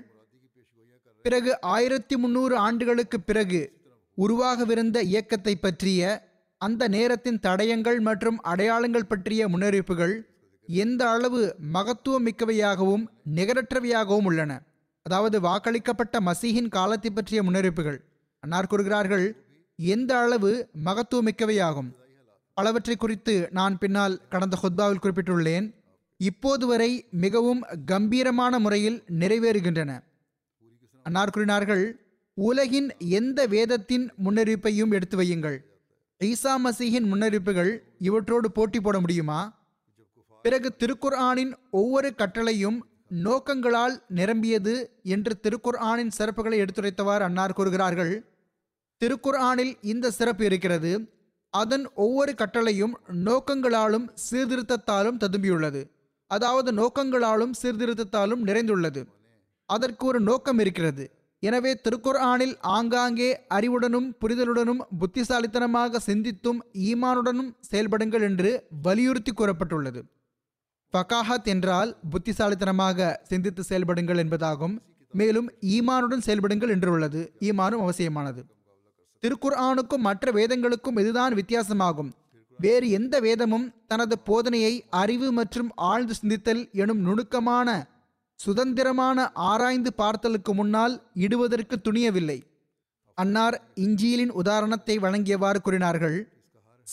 [1.26, 3.62] பிறகு ஆயிரத்தி முன்னூறு ஆண்டுகளுக்கு பிறகு
[4.18, 6.02] உருவாகவிருந்த இயக்கத்தை பற்றிய
[6.58, 10.16] அந்த நேரத்தின் தடயங்கள் மற்றும் அடையாளங்கள் பற்றிய முன்னறிவிப்புகள்
[10.68, 13.04] எந்த அளவு மகத்துவம் மிக்கவையாகவும்
[13.36, 14.62] நிகரற்றவையாகவும் உள்ளன?
[15.02, 18.00] அதாவது வாக்களிக்கப்பட்ட மசீஹின் காலத்தை பற்றிய முன்னறிவிப்புகள்.
[18.40, 19.26] அன்னார் கூறுகிறார்கள்
[19.76, 21.90] எந்த அளவு மகத்துவமிக்கவையாகும்?
[22.54, 25.68] பலவற்றை குறித்து நான் பின்னால் கடந்த ஹொத்பாவில் குறிப்பிட்டுள்ளேன்.
[26.18, 29.92] இப்போது வரை மிகவும் கம்பீரமான முறையில் நிறைவேறுகின்றன.
[31.04, 31.86] அன்னார் கூறினார்கள்
[32.34, 35.58] உலகின் எந்த வேதத்தின் முன்னறிவிப்பையும் எடுத்து வையுங்கள்.
[36.24, 39.66] ஈசா மசீஹின் முன்னறிவிப்புகள் இவற்றோடு போட்டி போட முடியுமா?
[40.42, 42.80] பிறகு திருக்குர்ஆனின் ஒவ்வொரு கட்டளையும்
[43.24, 48.30] நோக்கங்களால் நிரம்பியது என்று திருக்குர்ஆனின் சிறப்புகளை எடுத்துரைத்தவாறு அன்னார் கூறுகிறார்கள்.
[49.06, 51.12] திருக்குர்ஆனில் இந்த சிறப்பு இருக்கிறது.
[51.50, 55.90] அதன் ஒவ்வொரு கட்டளையும் நோக்கங்களாலும் சீர்திருத்தத்தாலும் ததும்பியுள்ளது.
[56.28, 59.04] அதாவது நோக்கங்களாலும் சீர்திருத்தத்தாலும் நிறைந்துள்ளது.
[59.66, 61.17] அதற்கு ஒரு நோக்கம் இருக்கிறது.
[61.40, 70.02] எனவே திருக்குர்ஆனில் ஆங்காங்கே அறிவுடனும் புரிதலுடனும் புத்திசாலித்தனமாக சிந்தித்தும் ஈமானுடனும் செயல்படுங்கள் என்று வலியுறுத்தி கூறப்பட்டுள்ளது.
[70.94, 74.76] ஃபகாஹத் என்றால் புத்திசாலித்தனமாக சிந்தித்து செயல்படுங்கள் என்பதாகும்.
[75.14, 77.34] மேலும் ஈமானுடன் செயல்படுங்கள் என்று உள்ளது.
[77.40, 78.42] ஈமானும் அவசியமானது.
[79.24, 82.10] திருக்குர் ஆணுக்கும் மற்ற வேதங்களுக்கும் இதுதான் வித்தியாசமாகும்.
[82.60, 87.70] வேறு எந்த வேதமும் தனது போதனையை அறிவு மற்றும் ஆழ்ந்து சிந்தித்தல் எனும் நுணுக்கமான
[88.40, 92.40] சுதந்திரமான ஆராய்ந்து பார்த்தலுக்கு முன்னால் இடுவதற்கு துணியவில்லை.
[93.14, 96.18] அன்னார் இஞ்சியலின் உதாரணத்தை வழங்கியவாறு கூறினார்கள்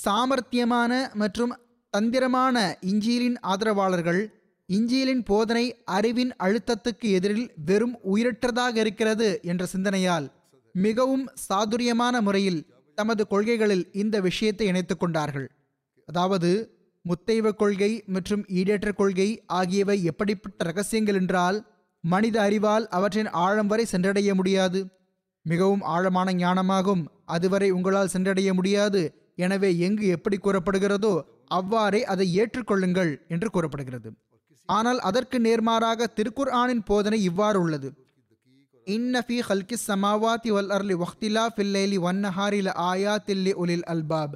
[0.04, 1.52] சாமர்த்தியமான மற்றும்
[1.90, 4.22] தந்திரமான இஞ்சியலின் ஆதரவாளர்கள்
[4.68, 10.26] இஞ்சியலின் போதனை அறிவின் அழுத்தத்துக்கு எதிரில் வெறும் உயிரற்றதாக இருக்கிறது என்ற சிந்தனையால்
[10.72, 15.46] மிகவும் சாதுரியமான முறையில் தமது கொள்கைகளில் இந்த விஷயத்தை இணைத்துக் கொண்டார்கள்.
[16.08, 16.50] அதாவது
[17.04, 21.58] முத்தைவ கொள்கை மற்றும் ஈடேற்ற கொள்கை ஆகியவை எப்படிப்பட்ட ரகசியங்கள் என்றால்
[22.04, 24.80] மனித அறிவால் அவற்றின் ஆழம் வரை சென்றடைய முடியாது.
[25.46, 27.02] மிகவும் ஆழமான ஞானமாகும்
[27.34, 29.02] அதுவரை உங்களால் சென்றடைய முடியாது.
[29.44, 31.14] எனவே எங்கு எப்படி கூறப்படுகிறதோ
[31.58, 34.08] அவ்வாறே அதை ஏற்றுக்கொள்ளுங்கள் என்று கூறப்படுகிறது.
[34.68, 37.88] ஆனால் அதற்கு நேர்மாறாக திருக்குர் ஆனின் போதனை இவ்வாறு உள்ளது.
[38.86, 44.34] இன்னஃபி ஹல்கி சமாவாத்தி வல் அர்லி வக்திலா ஃபில்லேலி வன்னஹாரில ஆயா தில்லி உலில் அல்பாப்.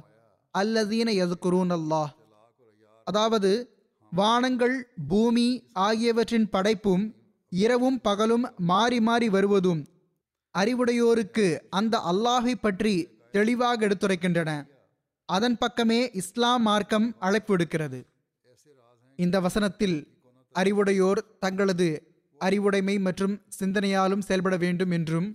[0.55, 2.09] அல்லதீன எதுக்குரூன் அல்லாஹ்
[3.09, 3.51] அதாவது
[4.11, 4.75] வானங்கள்
[5.07, 5.47] பூமி
[5.85, 7.05] ஆகியவற்றின் படைப்பும்
[7.51, 9.81] இரவும் பகலும் மாறி மாறி வருவதும்
[10.55, 12.93] அறிவுடையோருக்கு அந்த அல்லாஹை பற்றி
[13.31, 14.51] தெளிவாக எடுத்துரைக்கின்றன.
[15.29, 17.99] அதன் பக்கமே இஸ்லாம் மார்க்கம் அழைப்பு எடுக்கிறது
[19.19, 19.97] இந்த வசனத்தில்
[20.55, 21.87] அறிவுடையோர் தங்களது
[22.41, 25.27] அறிவுடைமை மற்றும் சிந்தனையாலும் செயல்பட வேண்டும் என்றும்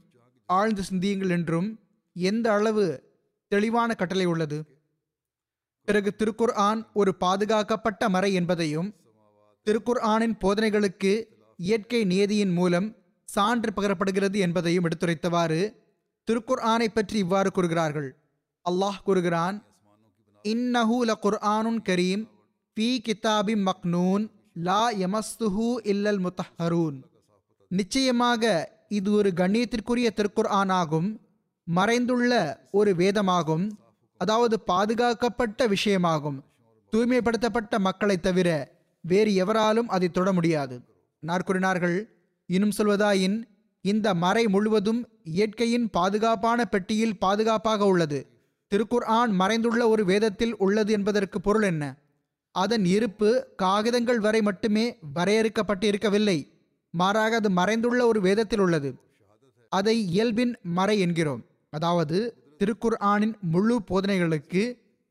[0.48, 1.68] ஆழ்ந்து சிந்தியுங்கள் என்றும்
[2.16, 2.86] எந்த அளவு
[3.52, 4.58] தெளிவான கட்டளை உள்ளது?
[5.84, 8.94] பிறகு திருக்குர் ஆன் ஒரு பாதுகாக்கப்பட்ட மறை என்பதையும்
[9.66, 11.12] திருக்குர் ஆனின் போதனைகளுக்கு
[11.58, 12.88] இயற்கை நியதியின் மூலம்
[13.28, 15.60] சான்று பகரப்படுகிறது என்பதையும் எடுத்துரைத்தவாறு
[16.28, 18.08] திருக்குர் ஆனை பற்றி இவ்வாறு கூறுகிறார்கள்.
[18.66, 19.56] அல்லாஹ் கூறுகிறான்
[20.44, 22.24] இன்னஹு ல குர்ஆனுன் கரீம்
[22.76, 26.98] பி கிதாபி மக்னூன் லா யமஸ்துஹு இல்லல் முத்தஹரூன்.
[27.70, 31.08] நிச்சயமாக இது ஒரு கண்ணியத்திற்குரிய திருக்குர் ஆனாகும்
[31.66, 32.32] மறைந்துள்ள
[32.70, 33.64] ஒரு வேதமாகும்
[34.20, 36.38] அதாவது பாதுகாக்கப்பட்ட விஷயமாகும்.
[36.92, 38.48] தூய்மைப்படுத்தப்பட்ட மக்களை தவிர
[39.04, 40.76] வேறு எவராலும் அதை தொட முடியாது.
[41.22, 41.96] நாற்குறினார்கள்
[42.46, 43.36] இன்னும் சொல்வதாயின்
[43.84, 48.20] இந்த மறை முழுவதும் இயற்கையின் பாதுகாப்பான பெட்டியில் பாதுகாப்பாக உள்ளது.
[48.72, 51.82] திருக்குர் ஆன் மறைந்துள்ள ஒரு வேதத்தில் உள்ளது என்பதற்கு பொருள் என்ன?
[52.54, 56.38] அதன் இருப்பு காகிதங்கள் வரை மட்டுமே வரையறுக்கப்பட்டு இருக்கவில்லை
[56.94, 58.90] மாறாக அது மறைந்துள்ள ஒரு வேதத்தில் உள்ளது.
[59.72, 61.42] அதை இயல்பின் மறை என்கிறோம்.
[61.70, 62.18] அதாவது
[62.60, 64.62] திருக்குர் ஆனின் முழு போதனைகளுக்கு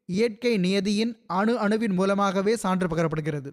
[0.06, 3.50] இயற்கை நியதியின் அணு அணுவின் மூலமாகவே சான்று பகரப்படுகிறது.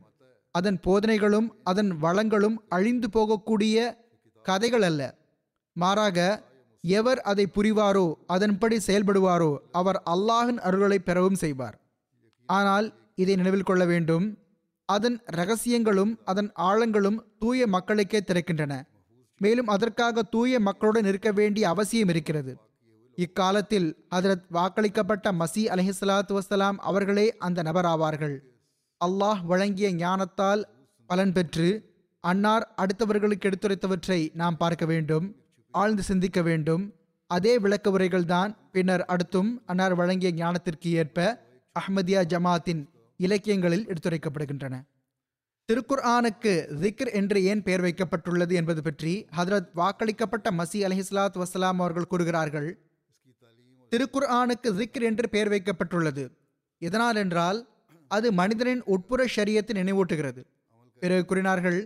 [0.54, 3.76] அதன் போதனைகளும் அதன் வளங்களும் அழிந்து போகக்கூடிய
[4.42, 5.00] கதைகள் அல்ல.
[5.76, 6.18] மாறாக
[6.84, 11.76] எவர் அதை புரிவாரோ அதன்படி செயல்படுவாரோ அவர் அல்லாஹின் அருள்களை பெறவும் செய்வார்.
[12.48, 14.26] ஆனால் இதை நினைவில் கொள்ள வேண்டும்.
[14.88, 18.72] அதன் ரகசியங்களும் அதன் ஆழங்களும் தூய மக்களுக்கே திறக்கின்றன.
[19.40, 22.52] மேலும் அதற்காக தூய மக்களுடன் இருக்க வேண்டிய அவசியம் இருக்கிறது.
[23.14, 28.38] இக்காலத்தில் ஹதரத் வாக்களிக்கப்பட்ட மசி அலஹிஸ்லாத்து வசலாம் அவர்களே அந்த நபராவார்கள்.
[29.04, 30.62] அல்லாஹ் வழங்கிய ஞானத்தால்
[31.06, 35.36] பலன் பெற்று அன்னார் அடுத்தவர்களுக்கு எடுத்துரைத்தவற்றை நாம் பார்க்க வேண்டும்
[35.70, 36.94] ஆழ்ந்து சிந்திக்க வேண்டும்.
[37.26, 41.46] அதே விளக்க உரைகள்தான் பின்னர் அடுத்தும் அன்னார் வழங்கிய ஞானத்திற்கு ஏற்ப
[41.80, 44.82] அஹ்மதியா ஜமாத்தின் இலக்கியங்களில் எடுத்துரைக்கப்படுகின்றன.
[45.72, 52.06] திருக்குர் ஆனுக்கு திக்ர் என்று ஏன் பெயர் வைக்கப்பட்டுள்ளது என்பது பற்றி ஹதரத் வாக்களிக்கப்பட்ட மசி அலஹிஸ்லாத் வசலாம் அவர்கள்
[52.06, 52.89] கூறுகிறார்கள்.
[53.92, 56.24] திருக்குர் ஆனுக்கு ஜிக்ர் என்று பெயர் வைக்கப்பட்டுள்ளது.
[56.82, 57.58] எதனால் என்றால்
[58.10, 60.42] அது மனிதனின் உட்புற ஷரியத்தை நினைவூட்டுகிறது.
[61.02, 61.80] பிறகு கூறினார்கள்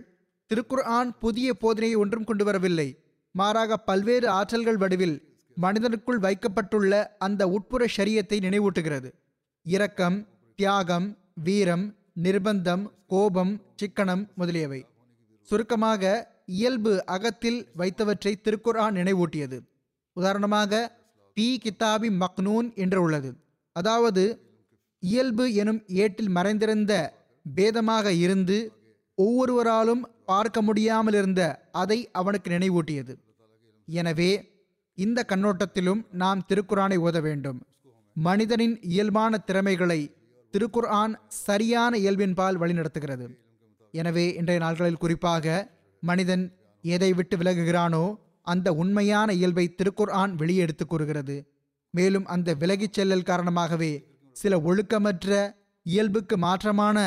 [0.51, 2.87] திருக்குர் ஆன் புதிய போதனையை ஒன்றும் கொண்டு வரவில்லை
[3.35, 5.15] மாறாக பல்வேறு ஆற்றல்கள் வடிவில்
[5.57, 9.09] மனிதனுக்குள் வைக்கப்பட்டுள்ள அந்த உட்புற ஷரியத்தை நினைவூட்டுகிறது.
[9.65, 10.17] இரக்கம்
[10.59, 11.07] தியாகம்
[11.47, 11.85] வீரம்
[12.23, 14.81] நிர்பந்தம் கோபம் சிக்கனம் முதலியவை.
[15.49, 16.03] சுருக்கமாக
[16.45, 19.57] இயல்பு அகத்தில் வைத்தவற்றை திருக்குர்ஆன் நினைவூட்டியது.
[20.17, 20.71] உதாரணமாக
[21.37, 23.29] பி கிதாபி மக்னூன் என்று உள்ளது.
[23.75, 24.23] அதாவது
[25.03, 26.93] இயல்பு எனும் ஏட்டில் மறைந்திருந்த
[27.45, 28.57] பேதமாக இருந்து
[29.17, 31.41] ஒவ்வொருவராலும் பார்க்க முடியாமல் இருந்த
[31.81, 33.13] அதை அவனுக்கு நினைவூட்டியது.
[33.87, 34.31] எனவே
[34.97, 37.59] இந்த கண்ணோட்டத்திலும் நாம் திருக்குறானை ஓத வேண்டும்.
[38.15, 39.99] மனிதனின் இயல்பான திறமைகளை
[40.53, 41.13] திருக்குர்ஆன்
[41.45, 43.25] சரியான இயல்பின்பால் வழிநடத்துகிறது.
[43.93, 45.55] எனவே இன்றைய நாட்களில் குறிப்பாக
[46.03, 46.45] மனிதன்
[46.83, 48.05] எதை விட்டு விலகுகிறானோ
[48.51, 51.35] அந்த உண்மையான இயல்பை திருக்குர்ஆன் ஆன் வெளியெடுத்து கூறுகிறது.
[51.93, 53.91] மேலும் அந்த விலகிச் செல்லல் காரணமாகவே
[54.35, 55.29] சில ஒழுக்கமற்ற
[55.85, 56.97] இயல்புக்கு மாற்றமான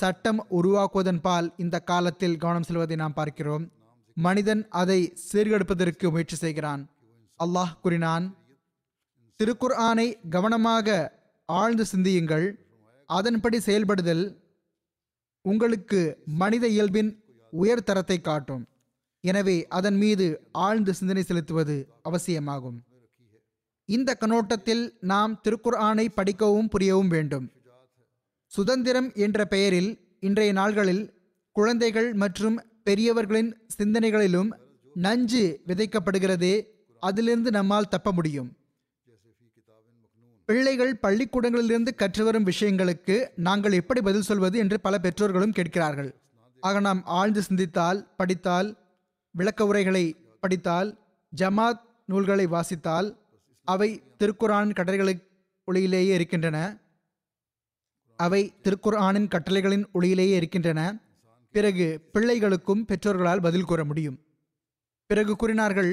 [0.00, 3.64] சட்டம் உருவாக்குவதன் பால் இந்த காலத்தில் கவனம் செல்வதை நாம் பார்க்கிறோம்.
[4.16, 6.82] மனிதன் அதை சீர்கெடுப்பதற்கு முயற்சி செய்கிறான்.
[7.44, 8.26] அல்லாஹ் கூறினான்
[9.40, 10.96] திருக்குர் ஆனை கவனமாக
[11.48, 12.46] ஆழ்ந்து சிந்தியுங்கள்.
[13.10, 14.24] அதன்படி செயல்படுதல்
[15.44, 16.00] உங்களுக்கு
[16.42, 17.10] மனித இயல்பின்
[17.52, 18.62] உயர்தரத்தை காட்டும்.
[19.24, 20.26] எனவே அதன் மீது
[20.66, 22.78] ஆழ்ந்து சிந்தனை செலுத்துவது அவசியமாகும்.
[23.88, 27.46] இந்த கண்ணோட்டத்தில் நாம் திருக்குர் ஆனை படிக்கவும் புரியவும் வேண்டும்.
[28.52, 31.04] சுதந்திரம் என்ற பெயரில் இன்றைய நாள்களில்
[31.56, 32.56] குழந்தைகள் மற்றும்
[32.88, 34.50] பெரியவர்களின் சிந்தனைகளிலும்
[34.96, 36.54] நஞ்சு விதைக்கப்படுகிறதே
[37.02, 38.50] அதிலிருந்து நம்மால் தப்ப முடியும்.
[40.48, 43.16] பிள்ளைகள் பள்ளிக்கூடங்களிலிருந்து கற்றுவரும் விஷயங்களுக்கு
[43.48, 46.10] நாங்கள் எப்படி பதில் சொல்வது என்று பல பெற்றோர்களும் கேட்கிறார்கள்.
[46.62, 48.68] ஆக நாம் ஆழ்ந்து சிந்தித்தால் படித்தால்
[49.34, 50.04] விளக்க உரைகளை
[50.40, 50.98] படித்தால்
[51.36, 53.08] ஜமாத் நூல்களை வாசித்தால்
[53.68, 55.28] அவை திருக்குரான் கட்டளைகளுக்கு
[55.68, 56.58] ஒளியிலேயே இருக்கின்றன.
[58.16, 60.80] அவை திருக்குர்ஆனின் கட்டளைகளின் ஒளியிலேயே இருக்கின்றன.
[61.50, 64.18] பிறகு பிள்ளைகளுக்கும் பெற்றோர்களால் பதில் கூற முடியும்.
[65.06, 65.92] பிறகு கூறினார்கள்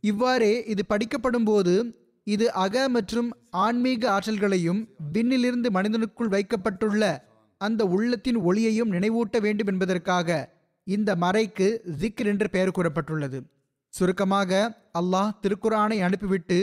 [0.00, 1.74] இவ்வாறே இது படிக்கப்படும் போது
[2.22, 4.80] இது அக மற்றும் ஆன்மீக ஆற்றல்களையும்
[5.12, 7.02] விண்ணிலிருந்து மனிதனுக்குள் வைக்கப்பட்டுள்ள
[7.60, 10.55] அந்த உள்ளத்தின் ஒளியையும் நினைவூட்ட வேண்டும் என்பதற்காக
[10.94, 11.68] இந்த மறைக்கு
[12.00, 13.38] ஜிக்ர் என்று பெயர் கூறப்பட்டுள்ளது.
[13.94, 14.50] சுருக்கமாக
[15.00, 16.58] அல்லாஹ் திருக்குரானை அனுப்பிவிட்டு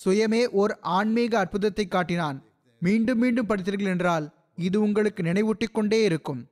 [0.00, 2.38] சுயமே ஓர் ஆன்மீக அற்புதத்தை காட்டினான்.
[2.82, 4.26] மீண்டும் மீண்டும் படித்தீர்கள் என்றால்
[4.66, 6.42] இது உங்களுக்கு நினைவூட்டிக் கொண்டே இருக்கும்.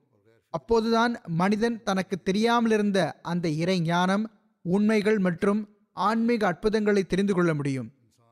[0.54, 2.98] அப்போதுதான் மனிதன் தனக்கு தெரியாமல் இருந்த
[3.32, 4.24] அந்த இறை ஞானம்
[4.64, 5.60] உண்மைகள் மற்றும்
[5.96, 7.88] ஆன்மீக அற்புதங்களை தெரிந்து கொள்ள முடியும்.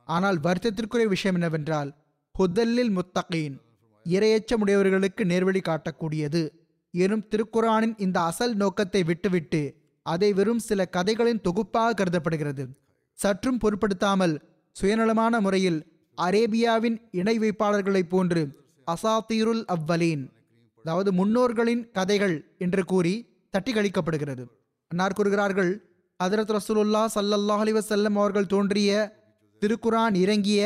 [0.08, 1.90] ஆனால் வருத்தத்திற்குரிய விஷயம் என்னவென்றால்
[2.34, 3.56] ஹுதல்லில் முத்தகீன்
[4.06, 6.42] இரையச்சமுடையவர்களுக்கு நேர்வழி காட்டக்கூடியது.
[6.94, 9.60] எனும் திருக்குரானின் இந்த அசல் நோக்கத்தை விட்டுவிட்டு
[10.06, 12.64] அதை வெறும் சில கதைகளின் தொகுப்பாக கருதப்படுகிறது.
[13.18, 14.34] சற்றும் பொருட்படுத்தாமல்
[14.76, 15.78] சுயநலமான முறையில்
[16.18, 18.42] அரேபியாவின் இணை வைப்பாளர்களைப் போன்று
[18.86, 20.24] அசாத்தீருல் அவ்வலீன்
[20.84, 23.14] அதாவது முன்னோர்களின் கதைகள் என்று கூறி
[23.54, 24.44] தட்டி கழிக்கப்படுகிறது
[24.90, 25.72] அன்னார் கூறுகிறார்கள்
[26.20, 28.90] ஹதரத் ரசூலுல்லா சல்லல்லாஹ் அலி வசல்லம் அவர்கள் தோன்றிய
[29.62, 30.62] திருக்குரான் இறங்கிய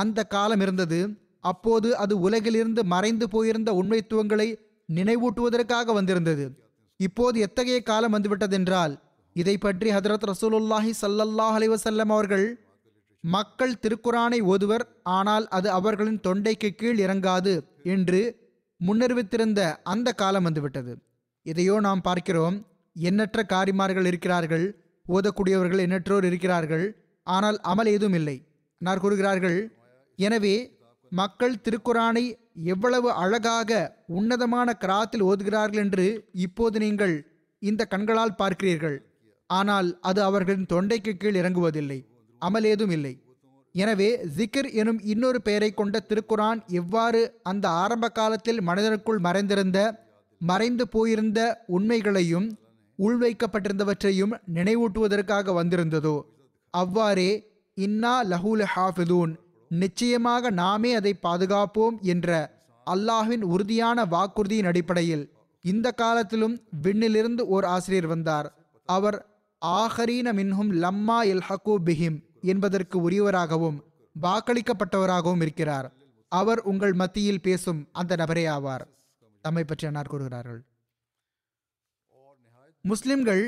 [0.00, 1.00] அந்த காலம் இருந்தது.
[1.40, 4.48] அப்போது அது உலகிலிருந்து மறைந்து போயிருந்த உண்மைத்துவங்களை
[4.88, 6.44] நினைவூட்டுவதற்காக வந்திருந்தது.
[7.00, 8.94] இப்போது எத்தகைய காலம் வந்துவிட்டதென்றால்
[9.36, 12.46] இதை பற்றி ஹதரத் ரசூலுல்லாஹி சல்லல்லாஹ் அலைஹி அவர்கள்
[13.24, 14.84] மக்கள் திருக்குரானை ஓதுவர்
[15.16, 17.54] ஆனால் அது அவர்களின் தொண்டைக்கு கீழ் இறங்காது
[17.94, 18.20] என்று
[18.80, 19.60] முன்னறிவித்திருந்த
[19.92, 20.92] அந்த காலம் வந்துவிட்டது.
[21.46, 22.56] இதையோ நாம் பார்க்கிறோம்
[22.96, 24.66] எண்ணற்ற காரிமார்கள் இருக்கிறார்கள்
[25.06, 26.86] ஓதக்கூடியவர்கள் எண்ணற்றோர் இருக்கிறார்கள்
[27.26, 28.36] ஆனால் அமல் ஏதும் இல்லை.
[28.80, 29.58] நான் கூறுகிறார்கள்
[30.18, 30.54] எனவே
[31.12, 32.24] மக்கள் திருக்குறானை
[32.72, 33.70] எவ்வளவு அழகாக
[34.18, 36.06] உன்னதமான கிராத்தில் ஓதுகிறார்கள் என்று
[36.46, 37.14] இப்போது நீங்கள்
[37.62, 38.96] இந்த கண்களால் பார்க்கிறீர்கள்.
[39.50, 41.98] ஆனால் அது அவர்களின் தொண்டைக்கு கீழ் இறங்குவதில்லை.
[42.42, 43.14] அமல் ஏதும் இல்லை.
[43.74, 49.80] எனவே ஜிக்ர் எனும் இன்னொரு பெயரை கொண்ட திருக்குரான் எவ்வாறு அந்த ஆரம்ப காலத்தில் மனிதனுக்குள் மறைந்திருந்த
[50.40, 51.40] மறைந்து போயிருந்த
[51.76, 52.46] உண்மைகளையும்
[52.98, 56.16] உள்வைக்கப்பட்டிருந்தவற்றையும் நினைவூட்டுவதற்காக வந்திருந்ததோ?
[56.74, 57.30] அவ்வாறே
[57.76, 59.32] இன்னா லஹூல் ஹாஃபிதூன்
[59.68, 62.28] நிச்சயமாக நாமே அதை பாதுகாப்போம் என்ற
[62.86, 65.24] அல்லாஹ்வின் உறுதியான வாக்குறுதியின் அடிப்படையில்
[65.60, 68.48] இந்த காலத்திலும் விண்ணிலிருந்து ஓர் ஆசிரியர் வந்தார்.
[68.88, 69.18] அவர்
[69.62, 73.78] ஆஹரீன மின்ஹும் லம்மா எல்ஹகு பிஹிம் என்பதற்கு உரியவராகவும்
[74.22, 75.92] வாக்களிக்கப்பட்டவராகவும் இருக்கிறார்.
[76.28, 78.84] அவர் உங்கள் மத்தியில் பேசும் அந்த நபரே ஆவார்.
[79.40, 80.60] தம்மை பற்றி அன்னார் கூறுகிறார்கள்.
[82.80, 83.44] முஸ்லிம்கள்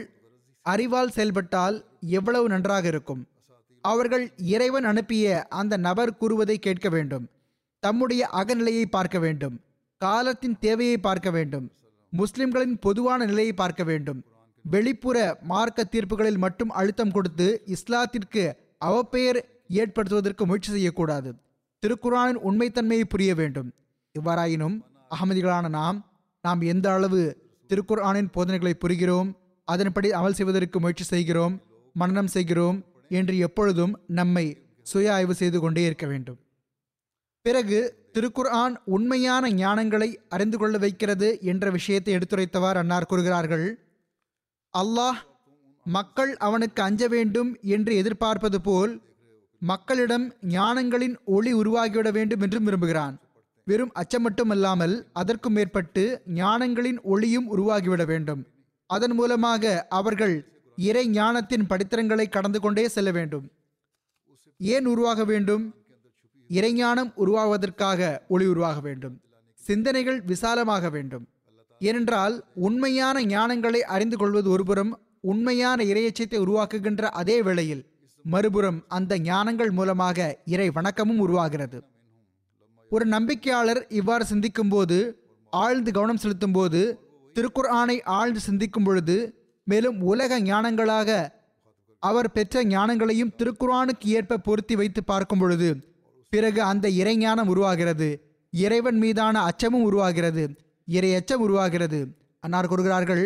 [0.63, 3.27] அறிவால் செயல்பட்டால் எவ்வளவு நன்றாக இருக்கும்?
[3.93, 4.25] அவர்கள்
[4.55, 5.27] இறைவன் அனுப்பிய
[5.61, 7.25] அந்த நபர் கூறுவதை கேட்க வேண்டும்.
[7.83, 9.57] தம்முடைய அகநிலையை பார்க்க வேண்டும்.
[10.01, 11.67] காலத்தின் தேவையை பார்க்க வேண்டும்.
[12.13, 14.21] முஸ்லிம்களின் பொதுவான நிலையை பார்க்க வேண்டும்.
[14.65, 15.19] வெளிப்புற
[15.51, 18.45] மார்க்க தீர்ப்புகளில் மட்டும் அழுத்தம் கொடுத்து இஸ்லாத்திற்கு
[18.89, 19.41] அவப்பெயர்
[19.81, 21.31] ஏற்படுத்துவதற்கு முயற்சி செய்யக்கூடாது.
[21.83, 23.69] திருக்குரானின் உண்மைத்தன்மையை புரிய வேண்டும்.
[24.15, 24.77] இவ்வாறாயினும்
[25.15, 25.99] அகமதிகளான நாம்
[26.45, 27.21] நாம் எந்த அளவு
[27.71, 29.31] திருக்குர்ஆனின் போதனைகளை புரிகிறோம்
[29.69, 31.55] அதன்படி அமல் செய்வதற்கு முயற்சி செய்கிறோம்
[31.97, 32.77] மன்னனம் செய்கிறோம்
[33.09, 34.45] என்று எப்பொழுதும் நம்மை
[34.87, 36.39] சுய ஆய்வு செய்து கொண்டே இருக்க வேண்டும்.
[37.47, 37.79] பிறகு
[38.15, 43.67] திருக்குர்ஆன் உண்மையான ஞானங்களை அறிந்து கொள்ள வைக்கிறது என்ற விஷயத்தை எடுத்துரைத்தவர் அன்னார் கூறுகிறார்கள்
[44.75, 45.21] அல்லாஹ்
[45.87, 48.93] மக்கள் அவனுக்கு அஞ்ச வேண்டும் என்று எதிர்பார்ப்பது போல்
[49.63, 53.15] மக்களிடம் ஞானங்களின் ஒளி உருவாகிவிட வேண்டும் என்றும் விரும்புகிறான்.
[53.67, 58.43] வெறும் அச்சம் மட்டுமல்லாமல் அதற்கும் மேற்பட்டு ஞானங்களின் ஒளியும் உருவாகிவிட வேண்டும்.
[58.91, 60.37] அதன் மூலமாக அவர்கள்
[60.79, 63.51] இறை ஞானத்தின் படித்தரங்களை கடந்து கொண்டே செல்ல வேண்டும்.
[64.59, 65.75] ஏன் உருவாக வேண்டும்?
[66.51, 69.21] இறைஞானம் உருவாவதற்காக ஒளி உருவாக வேண்டும்.
[69.55, 71.29] சிந்தனைகள் விசாலமாக வேண்டும்.
[71.79, 77.83] ஏனென்றால் உண்மையான ஞானங்களை அறிந்து கொள்வது ஒருபுறம் உண்மையான இறையச்சத்தை உருவாக்குகின்ற அதே வேளையில்
[78.25, 81.79] மறுபுறம் அந்த ஞானங்கள் மூலமாக இறை வணக்கமும் உருவாகிறது.
[82.91, 84.99] ஒரு நம்பிக்கையாளர் இவ்வாறு சிந்திக்கும் போது
[85.53, 86.81] ஆழ்ந்து கவனம் செலுத்தும் போது
[87.37, 89.17] திருக்குர்ஆனை ஆழ்ந்து சிந்திக்கும் பொழுது
[89.71, 91.11] மேலும் உலக ஞானங்களாக
[92.03, 95.69] அவர் பெற்ற ஞானங்களையும் திருக்குறானுக்கு ஏற்ப பொருத்தி வைத்து பார்க்கும் பொழுது
[96.33, 98.09] பிறகு அந்த இறைஞானம் உருவாகிறது.
[98.53, 100.45] இறைவன் மீதான அச்சமும் உருவாகிறது.
[100.89, 102.01] இறை அச்சம் உருவாகிறது.
[102.45, 103.25] அன்னார் கூறுகிறார்கள்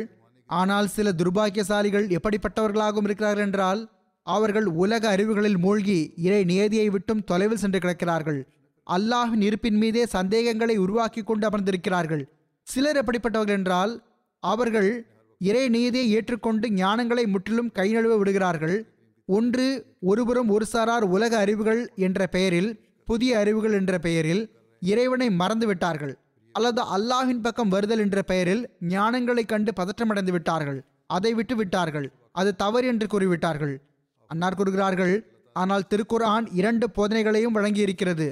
[0.51, 3.81] ஆனால் சில துர்பாக்கியசாலிகள் எப்படிப்பட்டவர்களாகவும் இருக்கிறார்கள் என்றால்
[4.27, 8.41] அவர்கள் உலக அறிவுகளில் மூழ்கி இறை நியதியை விட்டும் தொலைவில் சென்று கிடக்கிறார்கள்.
[8.87, 12.25] அல்லாஹின் இருப்பின் மீதே சந்தேகங்களை உருவாக்கி கொண்டு அமர்ந்திருக்கிறார்கள்.
[12.67, 13.93] சிலர் எப்படிப்பட்டவர்கள் என்றால்
[14.43, 14.91] அவர்கள்
[15.49, 18.77] இறை நீதியை ஏற்றுக்கொண்டு ஞானங்களை முற்றிலும் கை நழுவ விடுகிறார்கள்.
[19.29, 19.67] ஒன்று
[20.11, 22.71] ஒருபுறம் ஒரு சாரார் உலக அறிவுகள் என்ற பெயரில்
[23.09, 24.43] புதிய அறிவுகள் என்ற பெயரில்
[24.83, 26.15] இறைவனை மறந்து விட்டார்கள்
[26.55, 28.63] அல்லது அல்லாஹின் பக்கம் வருதல் என்ற பெயரில்
[28.95, 30.81] ஞானங்களை கண்டு பதற்றமடைந்து விட்டார்கள்.
[31.17, 32.07] அதை விட்டு விட்டார்கள்.
[32.41, 33.75] அது தவறு என்று கூறிவிட்டார்கள்.
[34.31, 35.15] அன்னார் கூறுகிறார்கள்
[35.57, 38.29] ஆனால் திருக்குர்ஆன் இரண்டு போதனைகளையும் வழங்கியிருக்கிறது.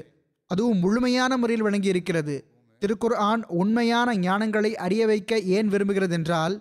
[0.51, 2.37] அதுவும் முழுமையான முறையில் வழங்கியிருக்கிறது.
[2.83, 6.55] திருக்குர்ஆன் உண்மையான ஞானங்களை அறிய வைக்க ஏன் விரும்புகிறது என்றால்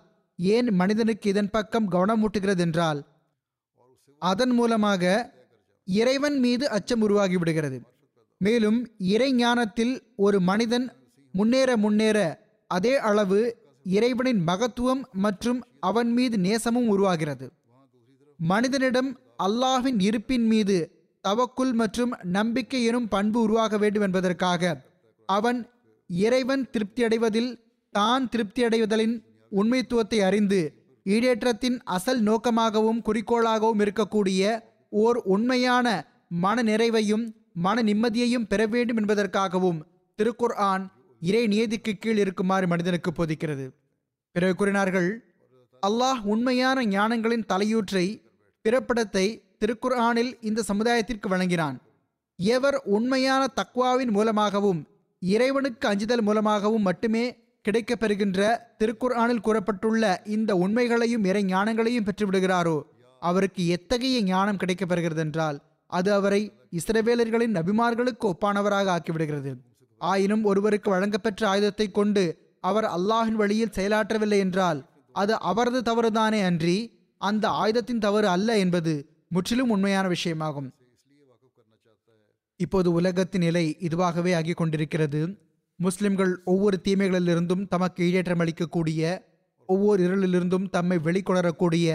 [0.54, 3.00] ஏன் மனிதனுக்கு இதன் பக்கம் கவனமூட்டுகிறது என்றால்
[4.22, 5.04] அதன் மூலமாக
[5.88, 7.78] இறைவன் மீது அச்சம் உருவாகி விடுகிறது.
[8.40, 8.78] மேலும்
[9.14, 10.86] இறை ஞானத்தில் ஒரு மனிதன்
[11.34, 12.18] முன்னேற முன்னேற
[12.70, 13.40] அதே அளவு
[13.86, 17.46] இறைவனின் மகத்துவம் மற்றும் அவன் மீது நேசமும் உருவாகிறது.
[18.38, 19.10] மனிதனிடம்
[19.46, 20.76] அல்லாஹின் இருப்பின் மீது
[21.24, 24.72] தவக்குள் மற்றும் நம்பிக்கை எனும் பண்பு உருவாக வேண்டும் என்பதற்காக
[25.28, 25.58] அவன்
[26.10, 27.50] இறைவன் திருப்தியடைவதில்
[27.94, 29.16] தான் திருப்தியடைவதலின்
[29.50, 30.60] உண்மைத்துவத்தை அறிந்து
[31.06, 34.42] ஈடேற்றத்தின் அசல் நோக்கமாகவும் குறிக்கோளாகவும் இருக்கக்கூடிய
[35.02, 35.86] ஓர் உண்மையான
[36.44, 37.24] மன நிறைவையும்
[37.64, 39.78] மன நிம்மதியையும் பெற வேண்டும் என்பதற்காகவும்
[40.18, 40.84] திருக்குர் ஆன்
[41.22, 43.64] இறை நியதிக்கு கீழ் இருக்குமாறு மனிதனுக்கு போதிக்கிறது.
[44.34, 45.08] பிறகு கூறினார்கள்
[45.82, 48.06] அல்லாஹ் உண்மையான ஞானங்களின் தலையூற்றை
[48.64, 49.26] பிறப்பிடத்தை
[49.60, 51.76] திருக்குர் ஆனில் இந்த சமுதாயத்திற்கு வழங்கினான்.
[52.38, 54.80] எவர் உண்மையான தக்வாவின் மூலமாகவும்
[55.22, 57.24] இறைவனுக்கு அஞ்சுதல் மூலமாகவும் மட்டுமே
[57.64, 58.40] கிடைக்கப்பெறுகின்ற
[58.78, 62.82] திருக்குர்ஆனில் கூறப்பட்டுள்ள இந்த உண்மைகளையும் இறை ஞானங்களையும் பெற்றுவிடுகிறாரோ
[63.22, 66.40] அவருக்கு எத்தகைய ஞானம் கிடைக்கப்பெறுகிறது என்றால் அது அவரை
[66.72, 69.52] இஸ்ரவேலர்களின் நபிமார்களுக்கு ஒப்பானவராக ஆக்கிவிடுகிறது.
[70.00, 72.24] ஆயினும் ஒருவருக்கு வழங்கப்பெற்ற ஆயுதத்தை கொண்டு
[72.60, 74.80] அவர் அல்லாஹின் வழியில் செயலாற்றவில்லை என்றால்
[75.14, 76.76] அது அவரது தவறுதானே அன்றி
[77.20, 78.92] அந்த ஆயுதத்தின் தவறு அல்ல என்பது
[79.28, 80.68] முற்றிலும் உண்மையான விஷயமாகும்.
[82.56, 85.20] இப்போது உலகத்தின் நிலை இதுவாகவே ஆகிக் கொண்டிருக்கிறது.
[85.84, 89.02] முஸ்லிம்கள் ஒவ்வொரு தீமைகளிலிருந்தும் தமக்கு ஈடேற்றம் அளிக்கக்கூடிய
[89.66, 91.88] ஒவ்வொரு இருளிலிருந்தும் தம்மை வெளிக்கொணரக்கூடிய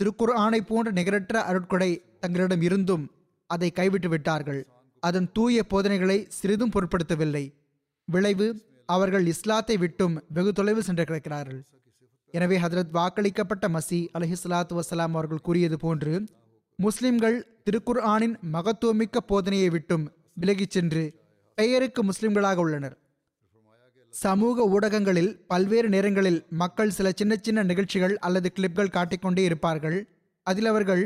[0.00, 3.04] திருக்குர் ஆணை போன்ற நிகரற்ற அருட்கொடை தங்களிடம் இருந்தும்
[3.46, 4.60] அதை கைவிட்டு விட்டார்கள்.
[5.02, 7.44] அதன் தூய போதனைகளை சிறிதும் பொருட்படுத்தவில்லை.
[8.08, 8.48] விளைவு
[8.86, 11.60] அவர்கள் இஸ்லாத்தை விட்டும் வெகு தொலைவு சென்று கிடக்கிறார்கள்.
[12.34, 16.14] எனவே ஹதரத் வாக்களிக்கப்பட்ட மசி அலஹிஸ்லாத்து வசலாம் அவர்கள் கூறியது போன்று
[16.78, 17.36] முஸ்லிம்கள்
[17.66, 21.04] திருக்குர் ஆனின் மகத்துவமிக்க போதனையை விட்டும் விலகிச் சென்று
[21.58, 22.96] பெயருக்கு முஸ்லிம்களாக உள்ளனர்.
[24.22, 29.98] சமூக ஊடகங்களில் பல்வேறு நேரங்களில் மக்கள் சில சின்ன சின்ன நிகழ்ச்சிகள் அல்லது கிளிப்கள் காட்டிக்கொண்டே இருப்பார்கள்.
[30.46, 31.02] அதில் அவர்கள்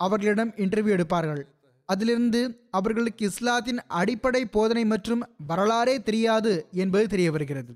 [0.00, 1.42] அவர்களிடம் இன்டர்வியூ எடுப்பார்கள்.
[1.88, 7.72] அதிலிருந்து அவர்களுக்கு இஸ்லாத்தின் அடிப்படை போதனை மற்றும் வரலாறே தெரியாது என்பது தெரிய வருகிறது.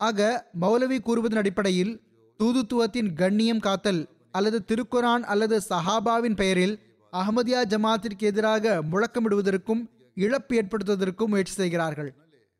[0.00, 0.28] ஆக
[0.60, 1.92] மௌலவி கூறுவதன் அடிப்படையில்
[2.40, 6.74] தூதுத்துவத்தின் கண்ணியம் காத்தல் அல்லது திருக்குரான் அல்லது சஹாபாவின் பெயரில்
[7.12, 9.82] அஹமதியா ஜமாத்திற்கு எதிராக முழக்கமிடுவதற்கும்
[10.14, 12.10] இழப்பு ஏற்படுத்துவதற்கும் முயற்சி செய்கிறார்கள்.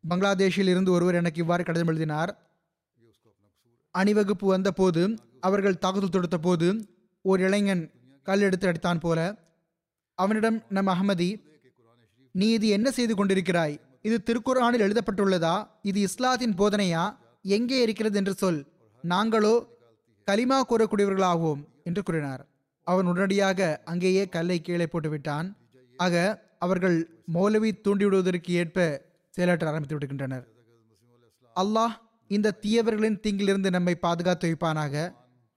[0.04, 2.30] பங்களாதேஷில் இருந்து ஒருவர் எனக்கு இவ்வாறு கடிதம் எழுதினார்.
[3.94, 5.02] அணிவகுப்பு வந்த போது
[5.48, 6.68] அவர்கள் தாக்குதல் தொடுத்த போது
[7.24, 7.82] ஒரு இளைஞன்
[8.26, 9.18] கல் எடுத்து அடித்தான் போல
[10.18, 11.30] அவனிடம் நம் அகமதி
[12.34, 13.74] நீ இது என்ன செய்து கொண்டிருக்கிறாய்?
[14.06, 15.54] இது திருக்குறானில் எழுதப்பட்டுள்ளதா?
[15.90, 17.04] இது இஸ்லாத்தின் போதனையா?
[17.56, 18.60] எங்கே இருக்கிறது என்று சொல்.
[19.04, 19.54] நாங்களோ
[20.28, 22.42] கலிமா கூறக்கூடியவர்களாவோம் என்று கூறினார்.
[22.86, 25.48] அவன் உடனடியாக அங்கேயே கல்லை கீழே போட்டுவிட்டான்.
[25.96, 26.14] ஆக
[26.58, 26.96] அவர்கள்
[27.34, 28.78] மௌலவி தூண்டிவிடுவதற்கு ஏற்ப
[29.36, 30.44] செயலாற்ற ஆரம்பித்து விடுகின்றனர்.
[31.56, 31.94] அல்லாஹ்
[32.30, 34.94] இந்த தீயவர்களின் தீங்கிலிருந்து நம்மை பாதுகாத்து வைப்பானாக.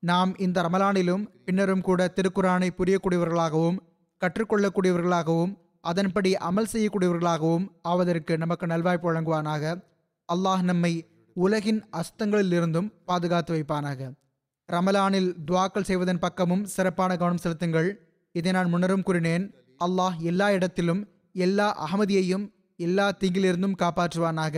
[0.04, 3.78] நாம் இந்த ரமலானிலும் பின்னரும் கூட திருக்குரானை புரியக்கூடியவர்களாகவும்
[4.22, 5.54] கற்றுக்கொள்ளக்கூடியவர்களாகவும்
[5.90, 9.64] அதன்படி அமல் செய்யக்கூடியவர்களாகவும் ஆவதற்கு நமக்கு நல்வாய்ப்பு வழங்குவானாக.
[10.30, 10.94] அல்லாஹ் நம்மை
[11.36, 14.10] உலகின் அஸ்தங்களிலிருந்தும் பாதுகாத்து வைப்பானாக.
[14.70, 17.90] ரமலானில் துவாக்கள் செய்வதன் பக்கமும் சிறப்பான கவனம் செலுத்துங்கள்.
[18.36, 19.46] இதை நான் முன்னரும் கூறினேன்.
[19.86, 21.02] அல்லாஹ் எல்லா இடத்திலும்
[21.46, 22.46] எல்லா அகமதியையும்
[22.80, 24.56] எல்லா தீங்கிலிருந்தும் காப்பாற்றுவானாக.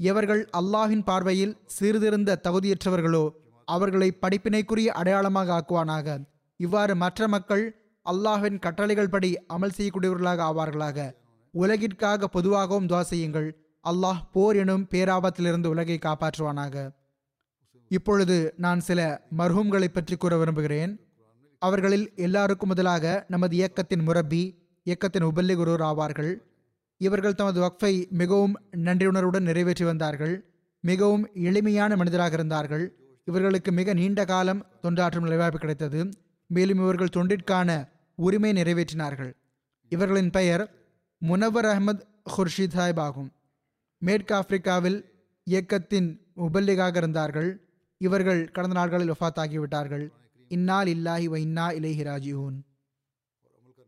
[0.00, 3.24] எவர்கள் அல்லாஹின் பார்வையில் சீர்திருந்த தகுதியற்றவர்களோ
[3.68, 6.18] அவர்களை படிப்பினைக்குரிய அடையாளமாக ஆக்குவானாக.
[6.56, 7.64] இவ்வாறு மற்ற மக்கள்
[8.06, 10.98] அல்லாஹின் கட்டளைகள் படி அமல் செய்யக்கூடியவர்களாக ஆவார்களாக.
[11.54, 13.48] உலகிற்காக பொதுவாகவும் துவா செய்யுங்கள்.
[13.84, 16.76] அல்லாஹ் போர் எனும் பேராபத்திலிருந்து உலகை காப்பாற்றுவானாக.
[17.90, 19.00] இப்பொழுது நான் சில
[19.38, 20.92] மர்ஹூம்களை பற்றி கூற விரும்புகிறேன்.
[21.62, 24.42] அவர்களில் எல்லாருக்கும் முதலாக நமது இயக்கத்தின் முரப்பி
[24.86, 26.32] இயக்கத்தின் உபல்லிகுரூர் ஆவார்கள்.
[26.98, 30.50] இவர்கள் தமது வக்ஃபை மிகவும் நன்றியுணர்வுடன் நிறைவேற்றி வந்தார்கள்.
[30.80, 32.84] மிகவும் எளிமையான மனிதராக இருந்தார்கள்.
[33.24, 36.10] இவர்களுக்கு மிக நீண்ட காலம் தொண்டாற்றும் நிலைவாய்ப்பு கிடைத்தது.
[36.46, 39.32] மேலும் இவர்கள் தொண்டிற்கான உரிமை நிறைவேற்றினார்கள்.
[39.88, 40.64] இவர்களின் பெயர்
[41.18, 42.02] முனவர் அஹமத்
[42.36, 43.32] ஹுர்ஷித் சாஹிப் ஆகும்.
[43.98, 45.04] மேற்கு ஆப்பிரிக்காவில்
[45.44, 47.50] இயக்கத்தின் முபல்லிகாக இருந்தார்கள்.
[48.00, 50.08] இவர்கள் கடந்த நாட்களில் ஒஃபாத்தாகிவிட்டார்கள் ஆகிவிட்டார்கள்
[50.48, 52.58] இன்னால் இல்லாஹி வ இன்னா இலைஹி ராஜிஹூன்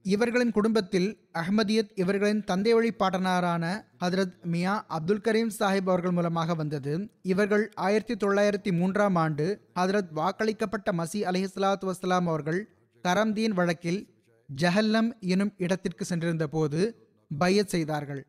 [0.02, 7.10] இவர்களின் குடும்பத்தில் அஹ்மதியத் இவர்களின் தந்தை வழி பாட்டனாரான ஹதரத் மியா அப்துல் கரீம் சாஹிப் அவர்கள் மூலமாக வந்தது.
[7.22, 12.68] இவர்கள் ஆயிரத்தி தொள்ளாயிரத்தி மூன்றாம் ஆண்டு ஹதரத் வாக்களிக்கப்பட்ட மசி அலிஹலாத்து வஸ்லாம் அவர்கள்
[13.08, 14.14] கரம்தீன் வழக்கில்
[14.60, 17.08] ஜஹல்லம் எனும் இடத்திற்கு சென்றிருந்த போது
[17.38, 18.26] பையத் செய்தார்கள்.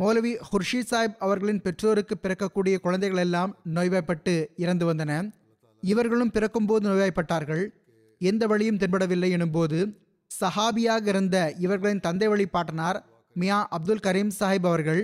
[0.00, 5.32] மௌலவி ஹுர்ஷித் சாஹிப் அவர்களின் பெற்றோருக்கு பிறக்கக்கூடிய குழந்தைகள் எல்லாம் நோய்வாய்ப்பட்டு இறந்து வந்தன.
[5.80, 7.68] இவர்களும் பிறக்கும்போது நோய்வாய்ப்பட்டார்கள்.
[8.18, 10.01] எந்த வழியும் தென்படவில்லை எனும்போது
[10.40, 12.98] சஹாபியாக இருந்த இவர்களின் தந்தை வழி பாட்டனார்
[13.36, 15.02] மியா அப்துல் கரீம் சாஹிப் அவர்கள்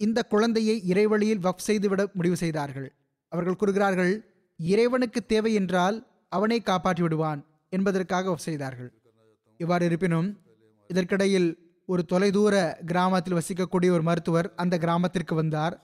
[0.00, 2.88] இந்த குழந்தையை இறைவழியில் வஃப் செய்துவிட முடிவு செய்தார்கள்.
[3.32, 4.12] அவர்கள் கூறுகிறார்கள்
[4.60, 5.96] இறைவனுக்கு தேவை என்றால்
[6.28, 8.90] அவனை காப்பாற்றி விடுவான் என்பதற்காக வஃப் செய்தார்கள்.
[9.60, 10.28] இவ்வாறு இருப்பினும்
[10.90, 11.48] இதற்கிடையில்
[11.88, 12.54] ஒரு தொலைதூர
[12.86, 15.74] கிராமத்தில் வசிக்கக்கூடிய ஒரு மருத்துவர் அந்த கிராமத்திற்கு வந்தார்.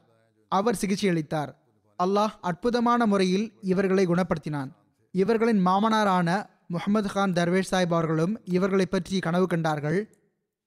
[0.52, 1.52] அவர் சிகிச்சை அளித்தார்.
[1.98, 4.70] அல்லாஹ் அற்புதமான முறையில் இவர்களை குணப்படுத்தினான்.
[5.14, 6.28] இவர்களின் மாமனாரான
[6.68, 10.14] முகமது கான் தர்வேஷ் சாஹிப் அவர்களும் இவர்களை பற்றி கனவு கண்டார்கள்.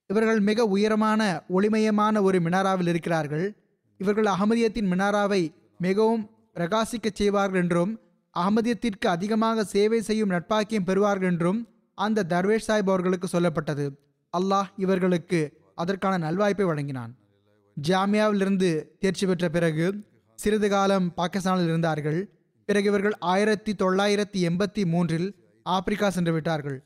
[0.06, 3.56] இவர்கள் மிக உயரமான ஒளிமயமான ஒரு மினாராவில் இருக்கிறார்கள்.
[3.98, 7.98] இவர்கள் அகமதியத்தின் மினாராவை மிகவும் பிரகாசிக்கச் செய்வார்கள் என்றும்
[8.38, 13.90] அகமதியத்திற்கு அதிகமாக சேவை செய்யும் நட்பாக்கியம் பெறுவார்கள் என்றும் அந்த தர்வேஷ் சாஹிப் அவர்களுக்கு சொல்லப்பட்டது.
[14.36, 17.12] அல்லாஹ் இவர்களுக்கு அதற்கான நல்வாய்ப்பை வழங்கினான்.
[17.88, 22.30] ஜாமியாவிலிருந்து தேர்ச்சி பெற்ற பிறகு சிறிது காலம் பாகிஸ்தானில் இருந்தார்கள்.
[22.64, 25.39] பிறகு இவர்கள் ஆயிரத்தி தொள்ளாயிரத்தி எண்பத்தி மூன்றில்
[25.74, 26.78] ஆப்பிரிக்கா சென்று விட்டார்கள்.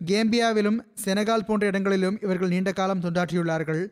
[0.00, 3.82] கேம்பியாவிலும் செனகால் போன்ற இடங்களிலும் இவர்கள் நீண்ட காலம் தொண்டாற்றியுள்ளார்கள்.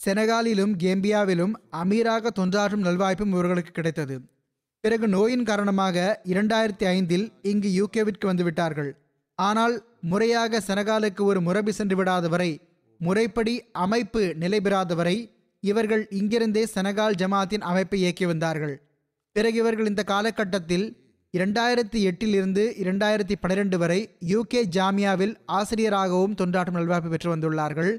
[0.00, 4.16] செனகாலிலும் கேம்பியாவிலும் அமீராக தொண்டாற்றும் நல்வாய்ப்பும் இவர்களுக்கு கிடைத்தது.
[4.84, 5.96] பிறகு நோயின் காரணமாக
[6.32, 8.90] இரண்டாயிரத்தி ஐந்தில் இங்கு யூகேவிற்கு வந்து விட்டார்கள்
[9.38, 9.74] ஆனால்
[10.10, 12.50] முறையாக செனகாலுக்கு ஒரு முரபி சென்று விடாத வரை
[13.00, 13.54] முறைப்படி
[13.84, 15.16] அமைப்பு நிலை பெறாத வரை
[15.62, 18.76] இவர்கள் இங்கிருந்தே செனகால் ஜமாத்தின் அமைப்பை இயக்கி வந்தார்கள்.
[19.36, 20.86] பிறகு இவர்கள் இந்த காலகட்டத்தில்
[21.36, 27.98] இரண்டாயிரத்தி எட்டில் இருந்து இரண்டாயிரத்தி பன்னிரெண்டு வரை யூகே ஜாமியாவில் ஆசிரியராகவும் தொண்டாற்றும் நல்வாய்ப்பு பெற்று வந்துள்ளார்கள்.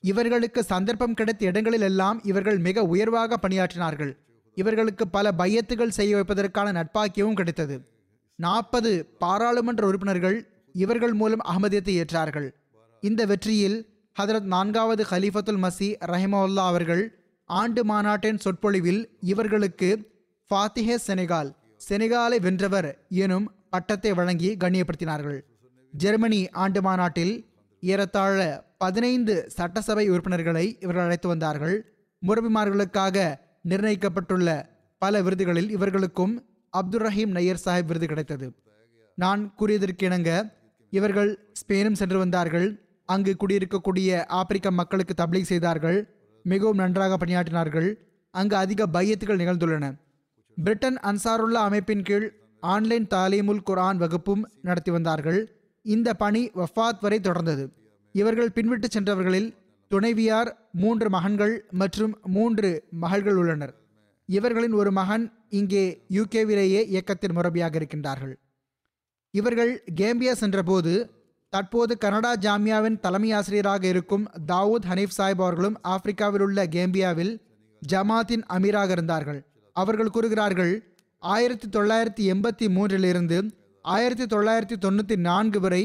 [0.00, 4.12] இவர்களுக்கு சந்தர்ப்பம் கிடைத்த இடங்களில் எல்லாம் இவர்கள் மிக உயர்வாக பணியாற்றினார்கள்.
[4.54, 7.80] இவர்களுக்கு பல பையத்துகள் செய்ய வைப்பதற்கான நட்பாக்கியமும் கிடைத்தது.
[8.34, 12.48] நாற்பது பாராளுமன்ற உறுப்பினர்கள் இவர்கள் மூலம் அகமதியத்தை ஏற்றார்கள்.
[13.00, 13.78] இந்த வெற்றியில்
[14.20, 17.04] ஹதரத் நான்காவது ஹலீஃபத்துல் மசி ரஹிமவுல்லா அவர்கள்
[17.44, 19.90] ஆண்டு மாநாட்டின் சொற்பொழிவில் இவர்களுக்கு
[20.50, 21.50] ஃபாத்திஹே செனகால்
[21.86, 25.40] செனகாலை வென்றவர் எனும் பட்டத்தை வழங்கி கண்ணியப்படுத்தினார்கள்.
[25.92, 27.46] ஜெர்மனி ஆண்டு மாநாட்டில்
[27.80, 31.94] ஏறத்தாழ பதினைந்து சட்டசபை உறுப்பினர்களை இவர்கள் அழைத்து வந்தார்கள்.
[32.26, 33.36] முரபிமார்களுக்காக
[33.68, 34.64] நிர்ணயிக்கப்பட்டுள்ள
[34.98, 38.52] பல விருதுகளில் இவர்களுக்கும் அப்துல் ரஹீம் நையர் சாஹிப் விருது கிடைத்தது.
[39.14, 40.30] நான் கூறியதற்கு இணங்க
[40.90, 42.68] இவர்கள் ஸ்பெயினும் சென்று வந்தார்கள்.
[43.04, 45.98] அங்கு குடியிருக்கக்கூடிய ஆப்பிரிக்க மக்களுக்கு தப்லீக் செய்தார்கள்.
[46.42, 47.94] மிகவும் நன்றாக பணியாற்றினார்கள்.
[48.30, 49.94] அங்கு அதிக பையத்துகள் நிகழ்ந்துள்ளன.
[50.64, 55.56] பிரிட்டன் அன்சாருல்லா அமைப்பின் கீழ் ஆன்லைன் தாலீமுல் குர்ஆன் வகுப்பும் நடத்தி வந்தார்கள்.
[55.82, 57.68] இந்த பணி வஃபாத் வரை தொடர்ந்தது.
[58.12, 59.54] இவர்கள் பின்விட்டு சென்றவர்களில்
[59.88, 63.74] துணைவியார் மூன்று மகன்கள் மற்றும் மூன்று மகள்கள் உள்ளனர்.
[64.26, 68.34] இவர்களின் ஒரு மகன் இங்கே யூகேவிலேயே இயக்கத்தின் முரபியாக இருக்கின்றார்கள்.
[69.30, 71.10] இவர்கள் கேம்பியா சென்றபோது
[71.48, 77.40] தற்போது கனடா ஜாமியாவின் தலைமை ஆசிரியராக இருக்கும் தாவூத் ஹனீஃப் சாஹிப் அவர்களும் ஆப்பிரிக்காவில் உள்ள கேம்பியாவில்
[77.92, 79.47] ஜமாத்தின் அமீராக இருந்தார்கள்.
[79.80, 80.74] அவர்கள் கூறுகிறார்கள்
[81.22, 83.38] ஆயிரத்தி தொள்ளாயிரத்தி எண்பத்தி மூன்றிலிருந்து
[83.84, 85.82] ஆயிரத்தி தொள்ளாயிரத்தி தொண்ணூற்றி நான்கு வரை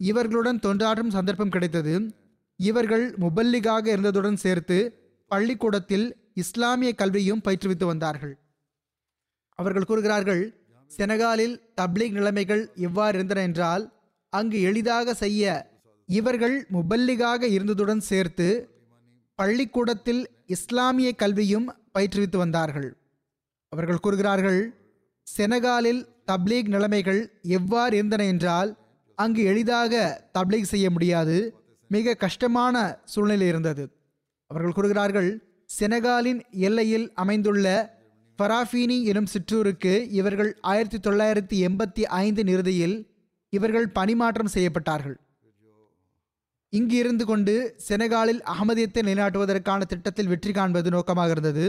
[0.00, 1.94] இவர்களுடன் தொண்டாற்றும் சந்தர்ப்பம் கிடைத்தது.
[2.60, 4.78] இவர்கள் முபல்லிகாக இருந்ததுடன் சேர்த்து
[5.30, 6.06] பள்ளிக்கூடத்தில்
[6.42, 8.34] இஸ்லாமிய கல்வியும் பயிற்றுவித்து வந்தார்கள்.
[9.58, 10.42] அவர்கள் கூறுகிறார்கள்
[10.90, 13.84] செனகாலில் தப்லீக் நிலைமைகள் எவ்வாறு இருந்தன என்றால்
[14.32, 15.44] அங்கு எளிதாக செய்ய
[16.08, 18.48] இவர்கள் முபல்லிகாக இருந்ததுடன் சேர்த்து
[19.38, 20.22] பள்ளிக்கூடத்தில்
[20.56, 22.90] இஸ்லாமிய கல்வியும் பயிற்றுவித்து வந்தார்கள்.
[23.72, 24.60] அவர்கள் கூறுகிறார்கள்
[25.26, 28.70] செனகாலில் தப்லீக் நிலைமைகள் எவ்வாறு இருந்தன என்றால்
[29.14, 31.36] அங்கு எளிதாக தப்லீக் செய்ய முடியாது.
[31.88, 33.84] மிக கஷ்டமான சூழ்நிலை இருந்தது.
[34.50, 35.28] அவர்கள் கூறுகிறார்கள்
[35.80, 37.66] செனகாலின் எல்லையில் அமைந்துள்ள
[38.38, 42.96] பராஃபீனி எனும் சிற்றூருக்கு இவர்கள் ஆயிரத்தி தொள்ளாயிரத்தி எண்பத்தி ஐந்து இறுதியில்
[43.52, 45.16] இவர்கள் பணிமாற்றம் செய்யப்பட்டார்கள்.
[46.72, 51.66] இங்கு இருந்து கொண்டு செனகாலில் அகமதியத்தை நிலைநாட்டுவதற்கான திட்டத்தில் வெற்றி காண்பது நோக்கமாக இருந்தது.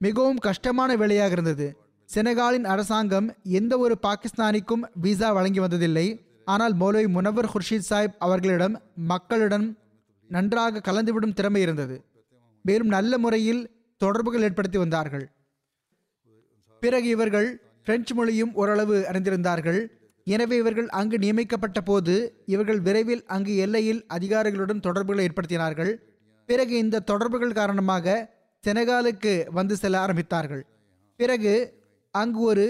[0.00, 1.66] மிகவும் கஷ்டமான வேலையாக இருந்தது.
[2.14, 6.06] செனகாலின் அரசாங்கம் எந்த ஒரு பாகிஸ்தானிக்கும் விசா வழங்கி வந்ததில்லை.
[6.44, 9.66] ஆனால் மௌலவி முனவர் குர்ஷித் சாஹிப் அவர்களிடம் மக்களிடம்
[10.30, 11.96] நன்றாக கலந்துவிடும் திறமை இருந்தது.
[12.62, 13.62] மேலும் நல்ல முறையில்
[13.96, 15.26] தொடர்புகள் ஏற்படுத்தி வந்தார்கள்.
[16.82, 17.48] பிறகு இவர்கள்
[17.82, 19.80] பிரெஞ்சு மொழியும் ஓரளவு அறிந்திருந்தார்கள்.
[20.26, 22.14] எனவே இவர்கள் அங்கு நியமிக்கப்பட்ட போது
[22.46, 25.92] இவர்கள் விரைவில் அங்கு எல்லையில் அதிகாரிகளுடன் தொடர்புகளை ஏற்படுத்தினார்கள்.
[26.48, 28.33] பிறகு இந்த தொடர்புகள் காரணமாக
[28.64, 30.62] செனகாலுக்கு வந்து செல்ல ஆரம்பித்தார்கள்.
[31.20, 31.54] பிறகு
[32.14, 32.66] அங்கு ஒரு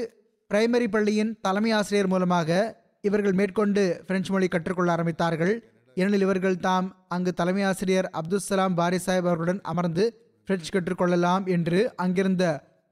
[0.50, 2.50] பிரைமரி பள்ளியின் தலைமை ஆசிரியர் மூலமாக
[3.08, 5.54] இவர்கள் மேற்கொண்டு பிரெஞ்சு மொழி கற்றுக்கொள்ள ஆரம்பித்தார்கள்.
[5.96, 10.04] ஏனெனில் இவர்கள் தாம் அங்கு தலைமை ஆசிரியர் அப்துல் சலாம் பாரி சாஹிப் அவர்களுடன் அமர்ந்து
[10.48, 12.44] பிரெஞ்சு கற்றுக்கொள்ளலாம் என்று அங்கிருந்த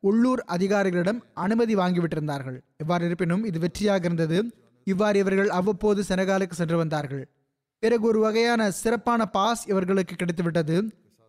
[0.03, 2.59] உள்ளூர் அதிகாரிகளிடம் அனுமதி வாங்கிவிட்டிருந்தார்கள்.
[2.77, 4.39] எவ்வாறு இருப்பினும் இது வெற்றியாக இருந்தது.
[4.87, 7.25] இவ்வாறு இவர்கள் அவ்வப்போது செனகாலுக்கு சென்று வந்தார்கள்.
[7.83, 10.77] பிறகு ஒரு வகையான சிறப்பான பாஸ் இவர்களுக்கு கிடைத்துவிட்டது.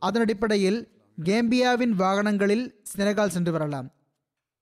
[0.01, 0.79] அதன் அடிப்படையில்
[1.21, 3.91] கேம்பியாவின் வாகனங்களில் செனகால் சென்று வரலாம்.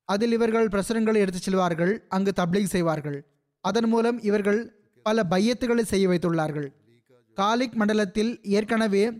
[0.06, 3.28] அதில் இவர்கள் பிரசுரங்களை எடுத்துச் செல்வார்கள் அங்கு தப்லீக் செய்வார்கள்.
[3.62, 6.68] அதன் மூலம் இவர்கள் பல பையத்துகளை செய்ய வைத்துள்ளார்கள்.
[7.34, 9.12] காலிக் மண்டலத்தில் ஏற்கனவே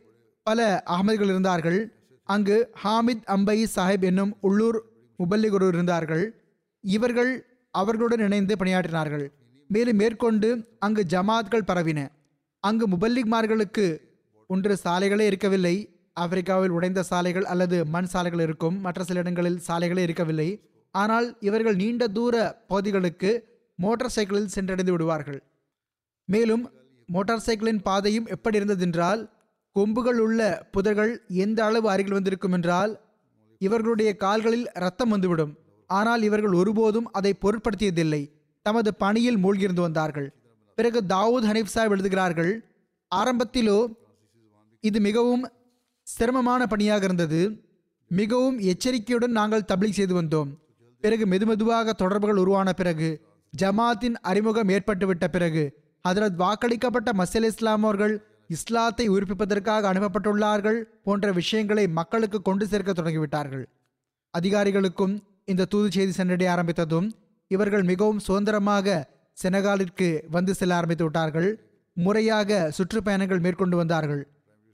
[0.44, 1.96] பல அகமதுகள் இருந்தார்கள்.
[2.24, 4.84] அங்கு ஹாமித் அம்பை சாஹிப் என்னும் உள்ளூர்
[5.20, 6.42] முபல்லிகுரு இருந்தார்கள்.
[6.82, 9.28] இவர்கள் அவர்களுடன் இணைந்து பணியாற்றினார்கள்.
[9.68, 12.08] மேலும் மேற்கொண்டு அங்கு ஜமாத்கள் பரவின.
[12.60, 13.98] அங்கு முபல்லிக்மார்களுக்கு
[14.48, 16.01] ஒன்று சாலைகளே இருக்கவில்லை.
[16.18, 18.78] ஆப்பிரிக்காவில் உடைந்த சாலைகள் அல்லது மண் சாலைகள் இருக்கும்.
[18.80, 20.50] மற்ற சில இடங்களில் சாலைகளே இருக்கவில்லை.
[20.96, 22.36] ஆனால் இவர்கள் நீண்ட தூர
[22.68, 23.32] பகுதிகளுக்கு
[23.76, 25.40] மோட்டார் சைக்கிளில் சென்றடைந்து விடுவார்கள்.
[26.30, 26.64] மேலும்
[27.10, 29.22] மோட்டார் சைக்கிளின் பாதையும் எப்படி இருந்ததென்றால்
[29.76, 30.42] கொம்புகள் உள்ள
[30.74, 32.92] புதர்கள் எந்த அளவு அருகில் வந்திருக்கும் என்றால்
[33.62, 35.54] இவர்களுடைய கால்களில் ரத்தம் வந்துவிடும்.
[35.90, 38.22] ஆனால் இவர்கள் ஒருபோதும் அதை பொருட்படுத்தியதில்லை.
[38.66, 40.30] தமது பணியில் மூழ்கியிருந்து வந்தார்கள்.
[40.78, 42.52] பிறகு தாவூத் ஹனீப் சாஹிப் எழுதுகிறார்கள்
[43.12, 43.80] ஆரம்பத்திலோ
[44.84, 45.44] இது மிகவும்
[46.08, 47.42] சிரமமான பணியாக இருந்தது.
[48.12, 50.50] மிகவும் எச்சரிக்கையுடன் நாங்கள் தப்லீக் செய்து வந்தோம்.
[51.04, 53.10] பிறகு மெதுமெதுவாக தொடர்புகள் உருவான பிறகு
[53.54, 55.64] ஜமாத்தின் அறிமுகம் ஏற்பட்டுவிட்ட பிறகு
[56.06, 58.14] அதனால் வாக்களிக்கப்பட்ட மசல் இஸ்லாமோர்கள்
[58.56, 63.64] இஸ்லாத்தை உயிர்ப்பிப்பதற்காக அனுப்பப்பட்டுள்ளார்கள் போன்ற விஷயங்களை மக்களுக்கு கொண்டு சேர்க்க தொடங்கிவிட்டார்கள்.
[64.34, 65.14] அதிகாரிகளுக்கும்
[65.46, 67.08] இந்த தூது செய்தி சென்றடைய ஆரம்பித்ததும்
[67.52, 68.88] இவர்கள் மிகவும் சுதந்திரமாக
[69.38, 71.50] செனகாலிற்கு வந்து செல்ல ஆரம்பித்து விட்டார்கள்.
[71.98, 74.24] முறையாக சுற்றுப்பயணங்கள் மேற்கொண்டு வந்தார்கள்.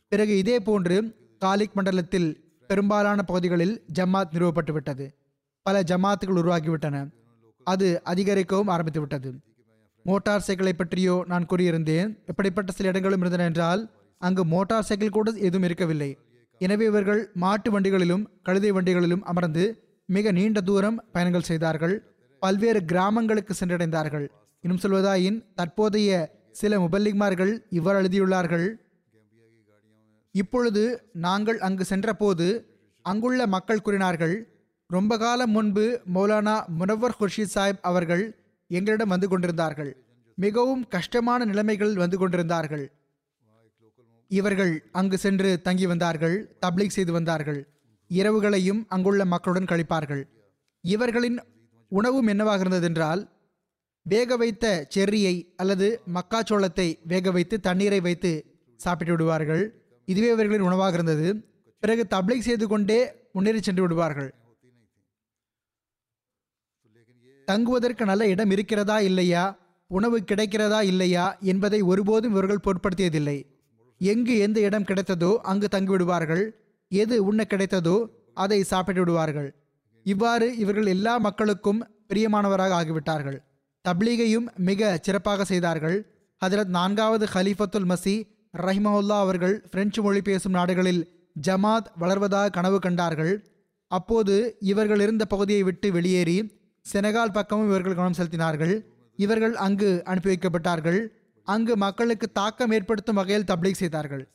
[0.10, 5.05] பிறகு இதே போன்று காலிக் மண்டலத்தில் பெரும்பாலான பகுதிகளில் ஜமாத் நிறுவப்பட்டுவிட்டது.
[5.62, 7.10] பல ஜமாத்துகள் உருவாகிவிட்டன.
[7.64, 9.32] அது அதிகரிக்கவும் ஆரம்பித்துவிட்டது.
[10.03, 12.26] மோட்டார் சைக்கிளை பற்றியோ நான் கூறியிருந்தேன்.
[12.26, 16.18] எப்படிப்பட்ட சில இடங்களும் இருந்தன என்றால் அங்கு மோட்டார் சைக்கிள் கூட எதுவும் இருக்கவில்லை.
[16.58, 19.64] எனவே இவர்கள் மாட்டு வண்டிகளிலும் கழுதை வண்டிகளிலும் அமர்ந்து
[20.05, 22.03] மிக நீண்ட தூரம் பயணங்கள் செய்தார்கள்.
[22.39, 24.28] பல்வேறு கிராமங்களுக்கு சென்றடைந்தார்கள்.
[24.62, 28.68] இன்னும் சொல்வதாயின் தற்போதைய சில முபல்லிக்மார்கள் இவ்வாறு எழுதியுள்ளார்கள்.
[30.39, 30.83] இப்பொழுது
[31.25, 32.47] நாங்கள் அங்கு சென்றபோது
[33.05, 34.35] அங்குள்ள மக்கள் கூறினார்கள்
[34.89, 35.85] ரொம்ப காலம் முன்பு
[36.15, 38.23] மௌலானா முனவர் குர்ஷித் சாஹிப் அவர்கள்
[38.71, 39.91] எங்களிடம் வந்து கொண்டிருந்தார்கள்.
[40.38, 42.85] மிகவும் கஷ்டமான நிலைமைகளில் வந்து கொண்டிருந்தார்கள்.
[44.31, 46.35] இவர்கள் அங்கு சென்று தங்கி வந்தார்கள்
[46.65, 47.59] தப்லீக் செய்து வந்தார்கள்.
[48.09, 50.23] இரவுகளையும் அங்குள்ள மக்களுடன் கழிப்பார்கள்.
[50.83, 51.38] இவர்களின்
[51.91, 53.21] உணவும் என்னவாக இருந்ததென்றால்
[54.05, 54.65] வேக வைத்த
[54.95, 58.31] செர்ரியை அல்லது மக்காச்சோளத்தை வேக வைத்து தண்ணீரை வைத்து
[58.79, 59.63] சாப்பிட்டு விடுவார்கள்
[60.08, 61.28] இதுவே இவர்களின் உணவாக இருந்தது.
[61.84, 62.99] பிறகு தப்லீக் செய்து கொண்டே
[63.34, 64.30] முன்னேறி சென்று விடுவார்கள்.
[67.47, 69.43] தங்குவதற்கு நல்ல இடம் இருக்கிறதா இல்லையா?
[69.91, 71.26] உணவு கிடைக்கிறதா இல்லையா?
[71.51, 73.38] என்பதை ஒருபோதும் இவர்கள் பொருட்படுத்தியதில்லை.
[74.01, 76.43] எங்கு எந்த இடம் கிடைத்ததோ அங்கு தங்கிவிடுவார்கள்
[76.91, 77.95] எது உண்ண கிடைத்ததோ
[78.34, 79.49] அதை சாப்பிட்டு விடுவார்கள்.
[80.05, 81.80] இவ்வாறு இவர்கள் எல்லா மக்களுக்கும்
[82.10, 83.39] பிரியமானவராக ஆகிவிட்டார்கள்.
[83.86, 85.97] தப்லீகையும் மிக சிறப்பாக செய்தார்கள்.
[86.41, 88.16] அதில் நான்காவது ஹலீஃபத்துல் மசி
[88.58, 93.47] ரஹிமஹுல்லா அவர்கள் பிரெஞ்சு மொழி பேசும் நாடுகளில் ஜமாத் வளர்வதாக கனவு கண்டார்கள்.
[93.88, 96.60] அப்போது இவர்கள் இருந்த பகுதியை விட்டு வெளியேறி
[96.93, 98.82] செனகால் பக்கமும் இவர்கள் கவனம் செலுத்தினார்கள்.
[99.16, 101.08] இவர்கள் அங்கு அனுப்பி வைக்கப்பட்டார்கள்.
[101.43, 104.28] அங்கு மக்களுக்கு தாக்கம் ஏற்படுத்தும் வகையில் தப்லீக் செய்தார்கள்.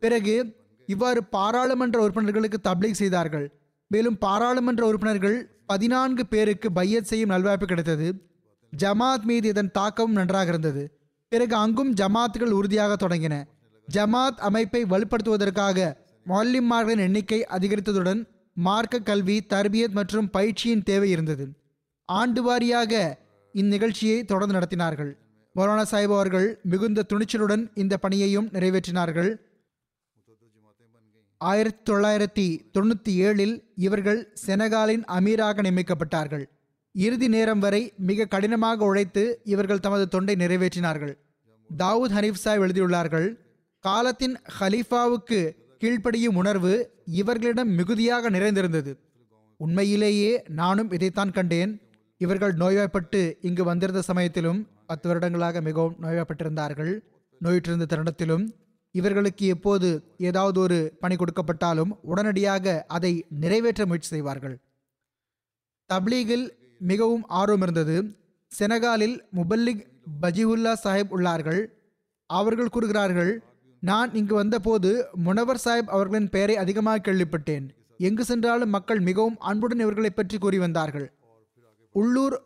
[0.00, 0.56] பிறகு
[0.86, 3.52] இவ்வாறு பாராளுமன்ற உறுப்பினர்களுக்கு தப்லீக் செய்தார்கள்.
[3.86, 8.22] மேலும் பாராளுமன்ற உறுப்பினர்கள் பதினான்கு பேருக்கு பையத் செய்யும் நல்வாய்ப்பு கிடைத்தது.
[8.82, 10.98] ஜமாத் மீது இதன் தாக்கமும் நன்றாக இருந்தது.
[11.28, 13.44] பிறகு அங்கும் ஜமாத்துகள் உறுதியாக தொடங்கின.
[13.90, 15.96] ஜமாத் அமைப்பை வலுப்படுத்துவதற்காக
[16.28, 18.24] மொல்லிம்மார்களின் எண்ணிக்கை அதிகரித்ததுடன்
[18.54, 21.48] மார்க்க கல்வி தர்பியத் மற்றும் பயிற்சியின் தேவை இருந்தது.
[22.04, 23.14] ஆண்டு வாரியாக
[23.54, 25.12] இந்நிகழ்ச்சியை தொடர்ந்து நடத்தினார்கள்.
[25.56, 29.36] மௌலானா சாஹிப் அவர்கள் மிகுந்த துணிச்சலுடன் இந்த பணியையும் நிறைவேற்றினார்கள்.
[31.38, 36.44] ஆயிரத்தி தொள்ளாயிரத்தி தொண்ணூற்றி ஏழில் இவர்கள் செனகாலின் அமீராக நியமிக்கப்பட்டார்கள்.
[36.92, 41.14] இறுதி நேரம் வரை மிக கடினமாக உழைத்து இவர்கள் தமது தொண்டை நிறைவேற்றினார்கள்.
[41.78, 43.28] தாவூத் ஹனீப் சாஹிப் எழுதியுள்ளார்கள்
[43.84, 45.38] காலத்தின் ஹலீஃபாவுக்கு
[45.80, 46.72] கீழ்ப்படியும் உணர்வு
[47.20, 48.92] இவர்களிடம் மிகுதியாக நிறைந்திருந்தது.
[49.56, 51.72] உண்மையிலேயே நானும் இதைத்தான் கண்டேன்.
[52.18, 56.92] இவர்கள் நோய்வாய்ப்பட்டு இங்கு வந்திருந்த சமயத்திலும் பத்து வருடங்களாக மிகவும் நோய்வாய்ப்பட்டிருந்தார்கள்.
[57.40, 58.44] நோயிற்றிருந்த தருணத்திலும்
[58.90, 64.56] இவர்களுக்கு எப்போது ஏதாவது ஒரு பணி கொடுக்கப்பட்டாலும் உடனடியாக அதை நிறைவேற்ற முயற்சி செய்வார்கள்.
[65.90, 66.46] தப்லீகில்
[66.78, 67.96] மிகவும் ஆர்வம் இருந்தது.
[68.52, 69.86] செனகாலில் முபல்லிக்
[70.22, 71.62] பஜிவுல்லா சாஹிப் உள்ளார்கள்.
[72.26, 73.32] அவர்கள் கூறுகிறார்கள்
[73.82, 77.64] நான் இங்கு வந்தபோது முனவர் சாஹிப் அவர்களின் பெயரை அதிகமாக கேள்விப்பட்டேன்.
[77.98, 81.06] எங்கு சென்றாலும் மக்கள் மிகவும் அன்புடன் இவர்களை பற்றி கூறி வந்தார்கள்.
[81.94, 82.36] உள்ளூர்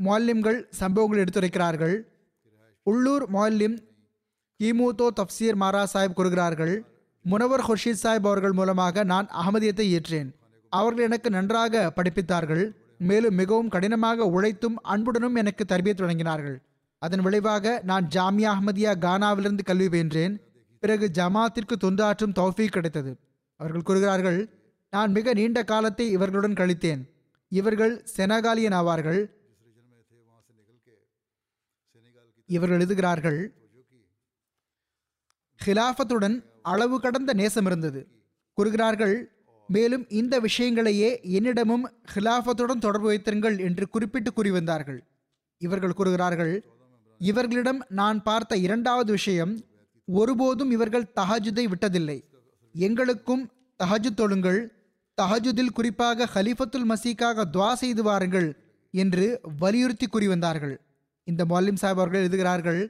[0.00, 1.96] மால்யம்கள் சம்பவங்கள் எடுத்துரைக்கிறார்கள்.
[2.82, 3.76] உள்ளூர் மால்யம்
[4.60, 6.74] கிமுதோ தப்சீர் மாரா சாஹிப் கூறுகிறார்கள்
[7.24, 10.30] முனவர் ஹுர்ஷித் சாஹிப் அவர்கள் மூலமாக நான் அகமதியத்தை ஏற்றேன்.
[10.72, 12.64] அவர்கள் எனக்கு நன்றாக படிப்பித்தார்கள்
[12.98, 16.56] மேலும் மிகவும் கடினமாக உழைத்தும் அன்புடனும் எனக்கு தரபியத் தொடங்கினார்கள்
[16.98, 20.34] அதன் விளைவாக நான் ஜாமியா அஹமதியா கானாவிலிருந்து கல்வி பயின்றேன்
[20.86, 23.12] பிறகு ஜமாத்திற்கு தொண்டாற்றும் தௌஃபீக் கிடைத்தது.
[23.60, 24.40] அவர்கள் கூறுகிறார்கள்
[24.92, 27.02] நான் மிக நீண்ட காலத்தை இவர்களுடன் கழித்தேன்.
[27.52, 29.20] இவர்கள் செனகாலியன் ஆவார்கள்.
[32.48, 33.38] இவர்கள் எழுதுகிறார்கள்
[35.60, 36.36] ஹிலாஃபத்துடன்
[36.72, 38.00] அளவு கடந்த நேசம் இருந்தது.
[38.58, 39.14] கூறுகிறார்கள்
[39.68, 45.00] மேலும் இந்த விஷயங்களையே என்னிடமும் ஹிலாஃபத்துடன் தொடர்பு வைத்திருங்கள் என்று குறிப்பிட்டு கூறி வந்தார்கள்.
[45.60, 46.54] இவர்கள் கூறுகிறார்கள்
[47.20, 49.54] இவர்களிடம் நான் பார்த்த இரண்டாவது விஷயம்
[50.08, 52.18] ஒருபோதும் இவர்கள் தஹஜுதை விட்டதில்லை.
[52.74, 53.44] எங்களுக்கும்
[53.80, 54.60] தஹஜு தொழுங்கள்
[55.18, 58.48] தஹஜுதில் குறிப்பாக ஹலிஃபத்துல் மசீக்காக துவா செய்து வாருங்கள்
[58.90, 60.80] என்று வலியுறுத்தி கூறி வந்தார்கள்.
[61.24, 62.80] இந்த மொல்லிம் சாஹிப் அவர்கள் எழுதுகிறார்கள்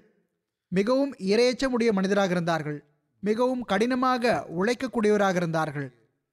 [0.68, 2.78] மிகவும் இரையச்சமுடைய மனிதராக இருந்தார்கள்
[3.22, 5.88] மிகவும் கடினமாக உழைக்கக்கூடியவராக இருந்தார்கள்.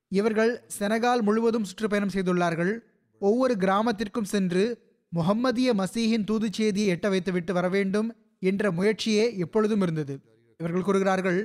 [0.08, 2.74] இவர்கள் செனகால் முழுவதும் சுற்றுப்பயணம் செய்துள்ளார்கள்.
[3.20, 4.64] ஒவ்வொரு கிராமத்திற்கும் சென்று
[5.10, 8.10] முகம்மதிய மசீஹின் தூது செய்தியை எட்ட வைத்துவிட்டு வர வேண்டும்
[8.40, 10.16] என்ற முயற்சியே எப்பொழுதும் இருந்தது.
[10.64, 11.40] இவர்கள் கூறுகிறார்கள்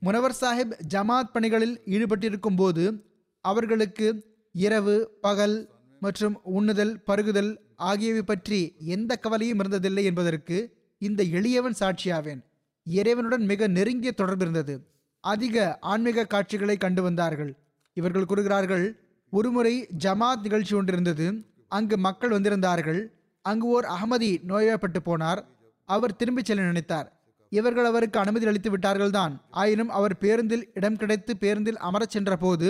[0.00, 3.04] முனவர் சாஹிப் ஜமாத் பணிகளில் ஈடுபட்டிருக்கும் போது
[3.40, 5.68] அவர்களுக்கு இரவு பகல்
[6.00, 10.56] மற்றும் உண்ணுதல் பருகுதல் ஆகியவை பற்றி எந்த கவலையும் இருந்ததில்லை என்பதற்கு
[10.98, 12.40] இந்த எளியவன் சாட்சியாவேன்.
[12.84, 14.86] இறைவனுடன் மிக நெருங்கிய தொடர்பு இருந்தது.
[15.20, 17.56] அதிக ஆன்மீக காட்சிகளை கண்டு வந்தார்கள்.
[17.92, 19.00] இவர்கள் கூறுகிறார்கள்
[19.30, 21.26] ஒருமுறை ஜமாத் நிகழ்ச்சி ஒன்றிருந்தது
[21.68, 23.06] அங்கு மக்கள் வந்திருந்தார்கள்.
[23.42, 25.44] அங்கு ஓர் அகமதி நோய்வாய்ப்பட்டு போனார்.
[25.84, 27.21] அவர் திரும்பிச் செல்ல நினைத்தார்.
[27.52, 32.68] இவர்கள் அவருக்கு அனுமதி அளித்து விட்டார்கள் தான் ஆயினும் அவர் பேருந்தில் இடம் கிடைத்து பேருந்தில் அமரச் சென்ற போது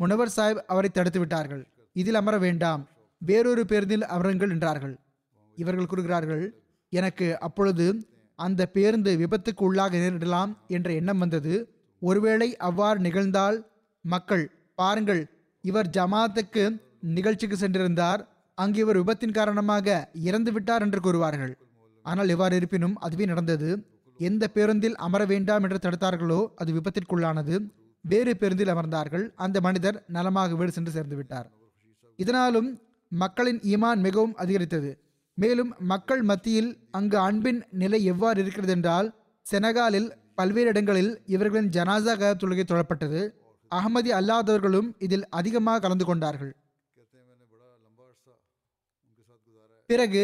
[0.00, 1.62] முனவர் சாஹிப் அவரை தடுத்து விட்டார்கள்.
[1.96, 2.82] இதில் அமர வேண்டாம்.
[3.22, 4.94] வேறொரு பேருந்தில் அமருங்கள் என்றார்கள்.
[5.56, 6.44] இவர்கள் கூறுகிறார்கள்
[6.92, 7.86] எனக்கு அப்பொழுது
[8.38, 11.54] அந்த பேருந்து விபத்துக்கு உள்ளாக நேரிடலாம் என்ற எண்ணம் வந்தது.
[12.02, 13.58] ஒருவேளை அவ்வாறு நிகழ்ந்தால்
[14.04, 15.22] மக்கள் பாருங்கள்
[15.64, 16.64] இவர் ஜமாத்துக்கு
[17.16, 18.20] நிகழ்ச்சிக்கு சென்றிருந்தார்.
[18.58, 19.86] அங்கு இவர் விபத்தின் காரணமாக
[20.28, 21.52] இறந்து விட்டார் என்று கூறுவார்கள்.
[22.04, 23.68] ஆனால் எவ்வாறு இருப்பினும் அதுவே நடந்தது.
[24.28, 27.54] எந்த பேருந்தில் அமர வேண்டாம் என்று தடுத்தார்களோ அது விபத்திற்குள்ளானது.
[28.04, 29.24] வேறு பேருந்தில் அமர்ந்தார்கள்.
[29.34, 31.48] அந்த மனிதர் நலமாக வீடு சென்று சேர்ந்து விட்டார்.
[32.16, 32.68] இதனாலும்
[33.12, 34.90] மக்களின் ஈமான் மிகவும் அதிகரித்தது.
[35.34, 39.08] மேலும் மக்கள் மத்தியில் அங்கு அன்பின் நிலை எவ்வாறு இருக்கிறது என்றால்
[39.46, 43.20] செனகாலில் பல்வேறு இடங்களில் இவர்களின் ஜனாசா கயப் தொழுகை தொழப்பட்டது.
[43.70, 46.52] அகமதி அல்லாதவர்களும் இதில் அதிகமாக கலந்து கொண்டார்கள்.
[49.90, 50.22] பிறகு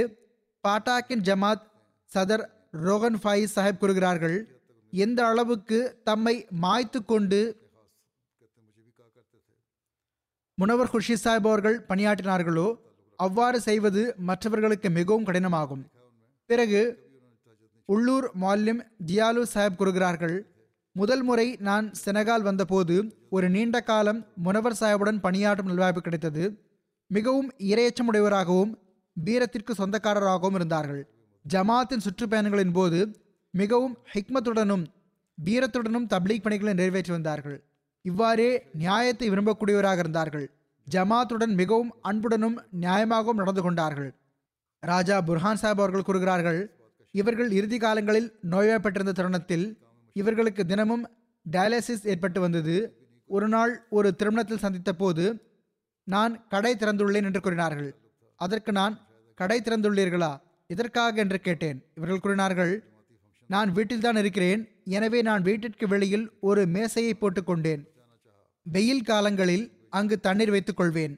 [0.65, 1.65] பாட்டாக்கின் ஜமாத்
[2.13, 4.37] சதர் ரோகன் ஃபாயி சாஹிப் கூறுகிறார்கள்
[4.91, 7.41] எந்த அளவுக்கு தம்மை மாய்த்து கொண்டு
[10.55, 12.77] முனவர் குர்ஷி சாஹிப் அவர்கள் பணியாற்றினார்களோ
[13.17, 15.83] அவ்வாறு செய்வது மற்றவர்களுக்கு மிகவும் கடினமாகும்.
[16.47, 16.83] பிறகு
[17.85, 20.37] உள்ளூர் மால்யம் ஜியாலு சாஹிப் கூறுகிறார்கள்
[20.93, 22.95] முதல் முறை நான் செனகால் வந்தபோது
[23.31, 26.45] ஒரு நீண்ட காலம் முனவர் சாஹிபுடன் பணியாற்றும் நல்வாய்ப்பு கிடைத்தது.
[27.11, 28.73] மிகவும் இரையச்சமுடையவராகவும்
[29.13, 31.03] வீரத்திற்கு சொந்தக்காரராகவும் இருந்தார்கள்.
[31.53, 33.01] ஜமாத்தின் சுற்றுப்பயணங்களின் போது
[33.51, 34.85] மிகவும் ஹிக்மத்துடனும்
[35.39, 37.59] வீரத்துடனும் தப்லீக் பணிகளை நிறைவேற்றி வந்தார்கள்.
[38.05, 40.47] இவ்வாறே நியாயத்தை விரும்பக்கூடியவராக இருந்தார்கள்.
[40.87, 44.11] ஜமாத்துடன் மிகவும் அன்புடனும் நியாயமாகவும் நடந்து கொண்டார்கள்.
[44.81, 46.61] ராஜா புர்ஹான் சாஹிப் அவர்கள் கூறுகிறார்கள்
[47.11, 49.67] இவர்கள் இறுதி காலங்களில் நோய்வாய்ப்பட்டிருந்த தருணத்தில்
[50.13, 51.05] இவர்களுக்கு தினமும்
[51.47, 52.77] டயாலிசிஸ் ஏற்பட்டு வந்தது.
[53.31, 55.25] ஒரு நாள் ஒரு திருமணத்தில் சந்தித்த போது
[56.05, 57.91] நான் கடை திறந்துள்ளேன் என்று கூறினார்கள்.
[58.41, 58.95] அதற்கு நான்
[59.41, 60.33] கடை திறந்துள்ளீர்களா?
[60.71, 61.79] இதற்காக என்று கேட்டேன்.
[61.97, 62.75] இவர்கள் கூறினார்கள்
[63.51, 64.63] நான் வீட்டில்தான் இருக்கிறேன்.
[64.97, 67.83] எனவே நான் வீட்டிற்கு வெளியில் ஒரு மேசையை போட்டுக்கொண்டேன்
[68.67, 71.15] வெயில் காலங்களில் அங்கு தண்ணீர் வைத்துக் கொள்வேன்.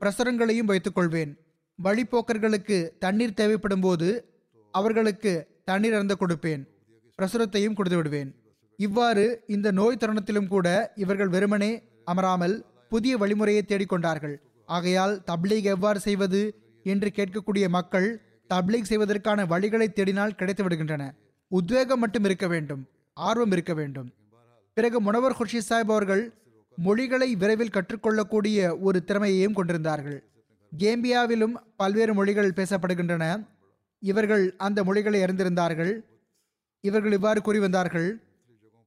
[0.00, 1.32] பிரசுரங்களையும் வைத்துக் கொள்வேன்.
[1.78, 4.08] வழிப்போக்கர்களுக்கு தண்ணீர் தேவைப்படும் போது
[4.74, 5.32] அவர்களுக்கு
[5.64, 6.62] தண்ணீர் அருந்த கொடுப்பேன்.
[7.18, 8.30] பிரசுரத்தையும் கொடுத்து விடுவேன்.
[8.78, 11.72] இவ்வாறு இந்த நோய் தருணத்திலும் கூட இவர்கள் வெறுமனே
[12.04, 12.56] அமராமல்
[12.88, 14.36] புதிய வழிமுறையை தேடிக்கொண்டார்கள்
[14.68, 16.40] ஆகையால் தப்லீக் எவ்வாறு செய்வது?
[16.86, 18.08] என்று கேட்கக்கூடிய மக்கள்
[18.52, 21.02] தப்லீக் செய்வதற்கான வழிகளை தேடினால் கிடைத்து விடுகின்றன
[21.50, 22.82] உத்வேகம் மட்டும் இருக்க வேண்டும்.
[23.16, 24.08] ஆர்வம் இருக்க வேண்டும்.
[24.76, 26.22] பிறகு முனவர் குர்ஷித் சாஹிப் அவர்கள்
[26.76, 30.18] மொழிகளை விரைவில் கற்றுக்கொள்ளக்கூடிய ஒரு திறமையையும் கொண்டிருந்தார்கள்.
[30.72, 33.24] கேம்பியாவிலும் பல்வேறு மொழிகள் பேசப்படுகின்றன.
[34.02, 35.92] இவர்கள் அந்த மொழிகளை அறிந்திருந்தார்கள்.
[36.84, 38.08] இவர்கள் இவ்வாறு கூறி வந்தார்கள்.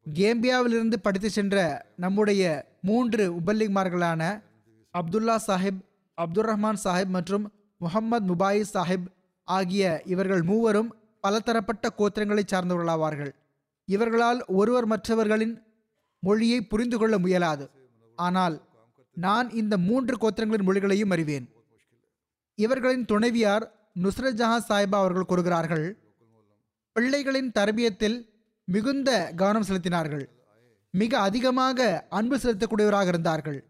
[0.05, 1.57] கேம்பியாவிலிருந்து படித்து சென்ற
[1.95, 2.43] நம்முடைய
[2.82, 4.41] மூன்று உபல்லிக்மார்களான
[4.93, 5.80] அப்துல்லா சாஹிப்
[6.18, 7.45] அப்துல் ரஹ்மான் சாஹிப் மற்றும்
[7.82, 9.07] முகமது முபாயிஸ் சாஹிப்
[9.45, 13.31] ஆகிய இவர்கள் மூவரும் பலதரப்பட்ட கோத்திரங்களைச் சார்ந்தவர்களாவார்கள்.
[13.85, 15.63] இவர்களால் ஒருவர் மற்றவர்களின்
[16.19, 17.69] மொழியை புரிந்து கொள்ள முயலாது.
[18.15, 18.61] ஆனால்
[19.13, 21.53] நான் இந்த மூன்று கோத்திரங்களின் மொழிகளையும் அறிவேன்.
[22.55, 25.97] இவர்களின் துணைவியார் நுஸ்ரத் ஜஹான் சாஹிபா அவர்கள் கூறுகிறார்கள்
[26.95, 28.17] பிள்ளைகளின் தரபியத்தில்
[28.65, 30.25] மிகுந்த கவனம் செலுத்தினார்கள்.
[30.91, 33.65] மிக அதிகமாக அன்பு செலுத்தக்கூடியவராக இருந்தார்கள்.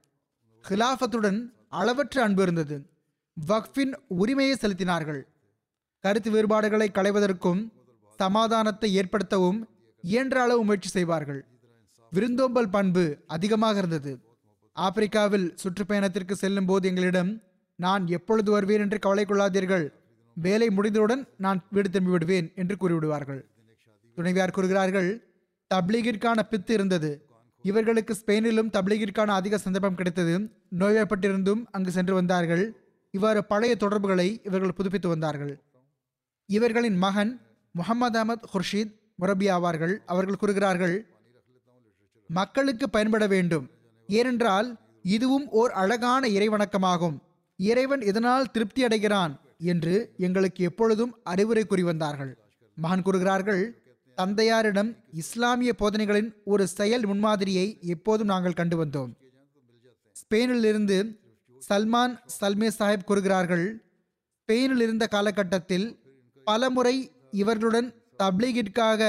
[0.69, 2.85] ஹிலாஃபத்துடன் அளவற்ற அன்பு இருந்தது.
[3.47, 5.21] வக்ஃபின் உரிமையை செலுத்தினார்கள்.
[6.05, 7.61] கருத்து வேறுபாடுகளை களைவதற்கும்
[8.19, 9.59] சமாதானத்தை ஏற்படுத்தவும்
[10.03, 11.41] இயன்ற அளவு முயற்சி செய்வார்கள்.
[12.11, 13.03] விருந்தோம்பல் பண்பு
[13.35, 14.11] அதிகமாக இருந்தது.
[14.75, 17.31] ஆப்பிரிக்காவில் சுற்றுப்பயணத்திற்கு செல்லும் போது எங்களிடம்
[17.79, 19.85] நான் எப்பொழுது வருவேன் என்று கவலை கொள்ளாதீர்கள்.
[20.37, 23.41] வேலை முடிந்தவுடன் நான் வீடு திரும்பி விடுவேன் என்று கூறிவிடுவார்கள்.
[24.17, 25.09] துணைவியார் கூறுகிறார்கள்
[25.71, 27.11] தப்லீகிற்கான பித்து இருந்தது.
[27.65, 30.33] இவர்களுக்கு ஸ்பெயினிலும் தப்லீகிற்கான அதிக சந்தர்ப்பம் கிடைத்தது.
[30.81, 32.65] நோய்வாய்ப்பட்டிருந்தும் அங்கு சென்று வந்தார்கள்.
[33.13, 35.53] இவ்வாறு பழைய தொடர்புகளை இவர்கள் புதுப்பித்து வந்தார்கள்.
[36.47, 37.41] இவர்களின் மகன்
[37.71, 39.97] முகமது அகமது குர்ஷீத் முரபி ஆவார்கள்.
[40.05, 41.05] அவர்கள் கூறுகிறார்கள்
[42.27, 43.69] மக்களுக்கு பயன்பட வேண்டும்.
[44.07, 47.17] ஏனென்றால் இதுவும் ஓர் அழகான இறைவணக்கமாகும்.
[47.57, 49.39] இறைவன் இதனால் திருப்தி அடைகிறான்?
[49.57, 52.37] என்று எங்களுக்கு எப்பொழுதும் அறிவுரை கூறி வந்தார்கள்.
[52.75, 53.83] மகன் கூறுகிறார்கள்
[54.15, 59.13] தந்தையாரிடம் இஸ்லாமிய போதனைகளின் ஒரு செயல் முன்மாதிரியை எப்போதும் நாங்கள் கண்டு வந்தோம்.
[60.11, 61.19] ஸ்பெயினிலிருந்து
[61.69, 63.83] சல்மான் சல்மே சாஹிப் கூறுகிறார்கள்
[64.41, 66.04] ஸ்பெயினில் இருந்த காலகட்டத்தில்
[66.47, 66.95] பலமுறை
[67.31, 67.87] இவர்களுடன்
[68.23, 69.01] தப்லீகிற்காக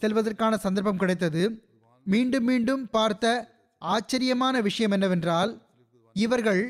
[0.00, 1.42] செல்வதற்கான சந்தர்ப்பம் கிடைத்தது.
[2.06, 3.26] மீண்டும் மீண்டும் பார்த்த
[3.82, 5.50] ஆச்சரியமான விஷயம் என்னவென்றால்
[6.16, 6.62] இவர்கள்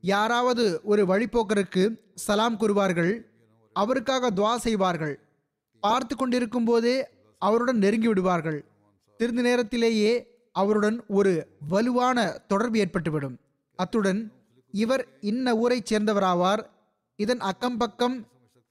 [0.00, 3.12] யாராவது ஒரு வழிப்போக்கருக்கு சலாம் கூறுவார்கள்
[3.76, 5.14] அவருக்காக துவா செய்வார்கள்
[5.82, 6.96] பார்த்து கொண்டிருக்கும் போதே
[7.42, 8.58] அவருடன் நெருங்கி விடுவார்கள்.
[9.20, 10.12] திருந்த நேரத்திலேயே
[10.52, 11.32] அவருடன் ஒரு
[11.68, 12.18] வலுவான
[12.50, 13.36] தொடர்பு ஏற்பட்டுவிடும்.
[13.78, 14.20] அத்துடன்
[14.74, 16.62] இவர் இன்ன ஊரைச் சேர்ந்தவராவார்.
[17.16, 18.16] இதன் அக்கம் பக்கம்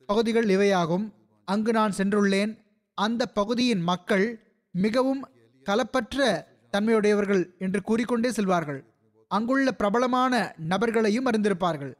[0.10, 1.06] பகுதிகள் இவையாகும்.
[1.46, 2.52] அங்கு நான் சென்றுள்ளேன்.
[2.94, 4.26] அந்த பகுதியின் மக்கள்
[4.72, 5.22] மிகவும்
[5.66, 8.80] கலப்பற்ற தன்மையுடையவர்கள் என்று கூறிக்கொண்டே செல்வார்கள்.
[9.28, 11.94] அங்குள்ள பிரபலமான நபர்களையும் அறிந்திருப்பார்கள்.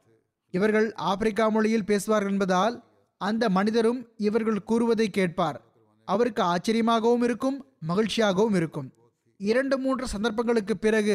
[0.50, 2.82] இவர்கள் ஆப்பிரிக்கா மொழியில் பேசுவார்கள் என்பதால்
[3.18, 5.60] அந்த மனிதரும் இவர்கள் கூறுவதை கேட்பார்.
[6.04, 7.58] அவருக்கு ஆச்சரியமாகவும் இருக்கும்
[7.88, 8.88] மகிழ்ச்சியாகவும் இருக்கும்.
[9.36, 11.14] இரண்டு மூன்று சந்தர்ப்பங்களுக்கு பிறகு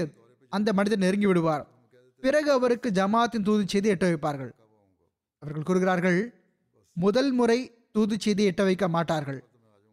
[0.50, 1.68] அந்த மனிதர் நெருங்கி விடுவார்.
[2.22, 4.52] பிறகு அவருக்கு ஜமாத்தின் தூது செய்தி எட்ட வைப்பார்கள்.
[5.40, 6.20] அவர்கள் கூறுகிறார்கள்
[6.96, 7.60] முதல் முறை
[7.92, 9.44] தூது செய்தி எட்ட வைக்க மாட்டார்கள்.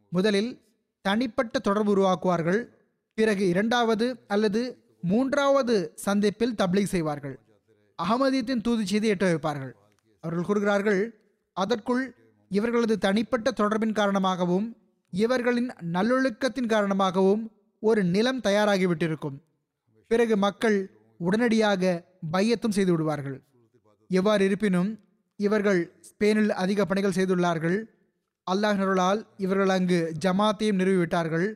[0.08, 0.50] முதலில்
[1.02, 2.60] தனிப்பட்ட தொடர்பு உருவாக்குவார்கள்.
[3.14, 4.60] பிறகு இரண்டாவது அல்லது
[5.02, 7.38] மூன்றாவது சந்திப்பில் தப்லீக் செய்வார்கள்.
[8.02, 9.72] அகமதியத்தின் தூது செய்தி எட்ட வைப்பார்கள்.
[10.20, 11.00] அவர்கள் கூறுகிறார்கள்
[11.52, 12.04] அதற்குள்
[12.48, 14.76] இவர்களது தனிப்பட்ட தொடர்பின் காரணமாகவும்
[15.10, 17.42] இவர்களின் நல்லொழுக்கத்தின் காரணமாகவும்
[17.80, 19.36] ஒரு நிலம் தயாராகிவிட்டிருக்கும்.
[20.06, 20.78] பிறகு மக்கள்
[21.18, 21.82] உடனடியாக
[22.30, 23.38] பையத்தும் செய்து விடுவார்கள்.
[24.08, 24.90] எவ்வாறு இருப்பினும்
[25.36, 25.80] இவர்கள்
[26.22, 27.84] ஸ்பெயினில் அதிக பணிகள் செய்துள்ளார்கள்.
[28.50, 31.54] அல்லாஹ் நருளால் இவர்கள் அங்கு ஜமாத்தையும் நிறுவிவிட்டார்கள்.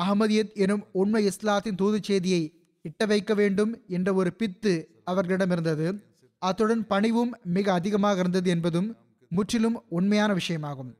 [0.00, 6.04] அகமதியத் எனும் உண்மை இஸ்லாத்தின் தூது செய்தியை இட்ட வைக்க வேண்டும் என்ற ஒரு பித்து அவர்களிடம் இருந்தது.
[6.38, 8.96] அத்துடன் பணிவும் மிக அதிகமாக இருந்தது என்பதும்
[9.28, 10.96] முற்றிலும் உண்மையான விஷயமாகும்.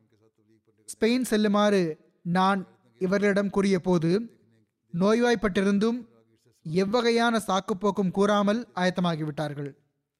[0.89, 2.67] ஸ்பெயின் செல்லுமாறு நான்
[2.99, 4.31] இவர்களிடம் கூறிய போது
[5.01, 6.09] நோய்வாய்ப்பட்டிருந்தும்
[6.67, 9.77] எவ்வகையான சாக்குப்போக்கும் கூறாமல் ஆயத்தமாகிவிட்டார்கள்.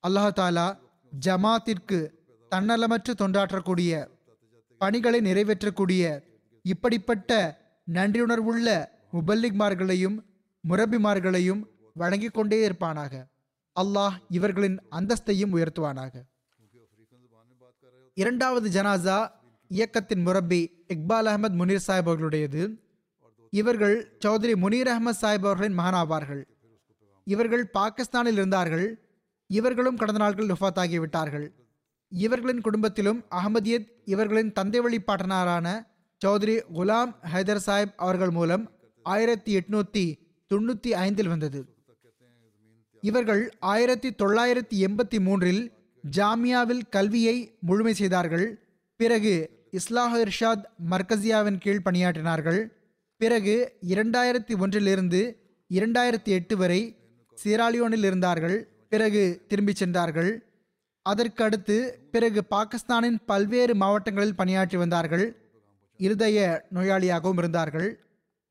[0.09, 0.79] அல்லாஹ் தாலா
[1.25, 2.14] ஜமாத்திற்கு
[2.55, 4.09] தன்னலமற்று தொண்டாற்றக்கூடிய
[4.79, 6.23] பணிகளை நிறைவேற்றக்கூடிய
[6.63, 7.31] இப்படிப்பட்ட
[7.93, 10.17] நன்றியுணர்வுள்ள முபல்லிக்மார்களையும்
[10.69, 11.63] முரபிமார்களையும்
[11.95, 13.25] வழங்கிக் கொண்டே இருப்பானாக.
[13.81, 16.23] அல்லாஹ் இவர்களின் அந்தஸ்தையும் உயர்த்துவானாக.
[18.15, 19.29] இரண்டாவது ஜனாசா
[19.69, 22.63] இயக்கத்தின் முரப்பி இக்பால் அகமது முனீர் சாஹிப் அவர்களுடையது.
[23.51, 26.45] இவர்கள் சௌத்ரி முனீர் அகமது சாஹிப் அவர்களின் மகனாவார்கள்.
[27.25, 28.87] இவர்கள் பாகிஸ்தானில் இருந்தார்கள்.
[29.47, 31.49] இவர்களும் கடந்த நாட்களில் வஃபாத் ஆகிவிட்டார்கள்.
[32.15, 35.87] இவர்களின் குடும்பத்திலும் அகமதியத் இவர்களின் தந்தை வழி பாட்டனாரான
[36.27, 38.71] சௌத்ரி குலாம் ஹைதர் சாஹிப் அவர்கள் மூலம்
[39.03, 40.15] ஆயிரத்தி எட்நூத்தி
[40.55, 41.65] தொண்ணூத்தி ஐந்தில் வந்தது.
[43.01, 45.73] இவர்கள் ஆயிரத்தி தொள்ளாயிரத்தி எண்பத்தி மூன்றில்
[46.17, 48.63] ஜாமியாவில் கல்வியை முழுமை செய்தார்கள்.
[48.97, 52.67] பிறகு இஸ்லாஹ் இர்ஷாத் மர்கசியாவின் கீழ் பணியாற்றினார்கள்.
[53.17, 55.37] பிறகு இரண்டாயிரத்தி ஒன்றிலிருந்து
[55.71, 56.97] இரண்டாயிரத்தி எட்டு வரை
[57.45, 58.69] சிராலியோனில் இருந்தார்கள்.
[58.89, 60.45] பிறகு திரும்பிச் சென்றார்கள்.
[61.07, 61.77] அதற்கடுத்து
[62.13, 65.27] பிறகு பாகிஸ்தானின் பல்வேறு மாவட்டங்களில் பணியாற்றி வந்தார்கள்.
[66.01, 66.39] இருதய
[66.77, 67.89] நோயாளியாகவும் இருந்தார்கள்.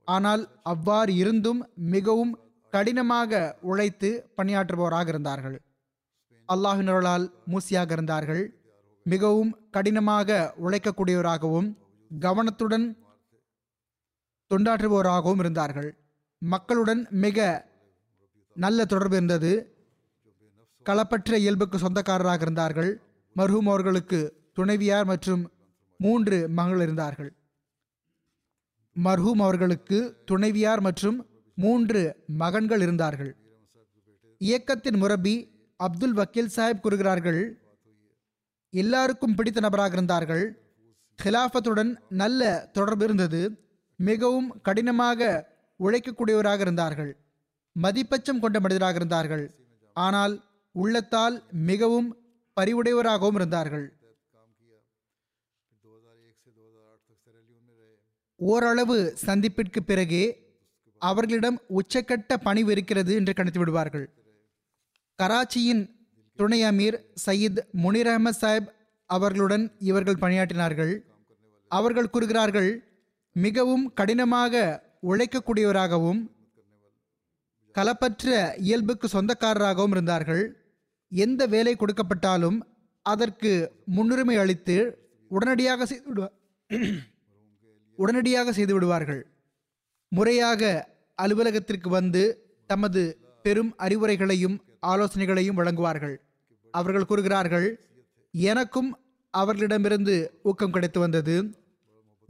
[0.07, 0.43] ஆனால்
[0.73, 1.61] அவ்வாறு இருந்தும்
[1.95, 2.33] மிகவும்
[2.73, 3.41] கடினமாக
[3.71, 5.57] உழைத்து பணியாற்றுபவராக இருந்தார்கள்.
[6.49, 8.43] அல்லாஹினர்களால் மூசியாக இருந்தார்கள்.
[9.05, 10.29] மிகவும் கடினமாக
[10.65, 11.69] உழைக்கக்கூடியவராகவும்
[12.11, 12.85] கவனத்துடன்
[14.51, 15.89] தொண்டாற்றுபவராகவும் இருந்தார்கள்.
[16.41, 17.37] மக்களுடன் மிக
[18.55, 19.51] நல்ல தொடர்பு இருந்தது.
[20.85, 23.01] களப்பற்ற இயல்புக்கு சொந்தக்காரராக இருந்தார்கள்.
[23.37, 25.51] மர்ஹூம் அவர்களுக்கு துணைவியார் மற்றும்
[25.97, 27.33] மூன்று மகள் இருந்தார்கள்.
[29.03, 31.25] மர்ஹூம் அவர்களுக்கு துணைவியார் மற்றும்
[31.55, 33.35] மூன்று மகன்கள் இருந்தார்கள்.
[34.37, 37.61] இயக்கத்தின் முரபி அப்துல் வக்கீல் சாஹிப் கூறுகிறார்கள்
[38.69, 40.57] எல்லாருக்கும் பிடித்த நபராக இருந்தார்கள்.
[41.23, 43.41] ஹிலாஃபத்துடன் நல்ல தொடர்பு இருந்தது.
[43.95, 45.47] மிகவும் கடினமாக
[45.79, 47.17] உழைக்கக்கூடியவராக இருந்தார்கள்.
[47.81, 49.55] மதிப்பச்சம் கொண்ட மனிதராக இருந்தார்கள்.
[49.93, 50.43] ஆனால்
[50.73, 52.09] உள்ளத்தால் மிகவும்
[52.61, 53.97] பரிவுடையவராகவும் இருந்தார்கள்.
[58.35, 60.23] ஓரளவு சந்திப்பிற்கு பிறகே
[60.97, 64.05] அவர்களிடம் உச்சக்கட்ட பணிவு இருக்கிறது என்று கணித்து விடுவார்கள்.
[65.19, 65.83] கராச்சியின்
[66.35, 68.69] துணை அமீர் சயீத் முனிர் அஹமத் சாஹிப்
[69.05, 70.93] அவர்களுடன் இவர்கள் பணியாற்றினார்கள்.
[71.67, 72.71] அவர்கள் கூறுகிறார்கள்
[73.33, 74.53] மிகவும் கடினமாக
[75.03, 76.21] உழைக்கக்கூடியவராகவும்
[77.75, 80.62] கலப்பற்ற இயல்புக்கு சொந்தக்காரராகவும் இருந்தார்கள்.
[81.21, 82.57] எந்த வேலை கொடுக்கப்பட்டாலும்
[83.05, 83.51] அதற்கு
[83.95, 84.77] முன்னுரிமை அளித்து
[85.31, 86.35] உடனடியாக செய்து விடுவார்
[87.99, 89.21] உடனடியாக செய்து விடுவார்கள்.
[90.11, 90.61] முறையாக
[91.17, 92.23] அலுவலகத்திற்கு வந்து
[92.69, 93.01] தமது
[93.45, 94.55] பெரும் அறிவுரைகளையும்
[94.91, 96.15] ஆலோசனைகளையும் வழங்குவார்கள்.
[96.73, 97.67] அவர்கள் கூறுகிறார்கள்
[98.33, 98.89] எனக்கும்
[99.33, 101.35] அவர்களிடமிருந்து ஊக்கம் கிடைத்து வந்தது.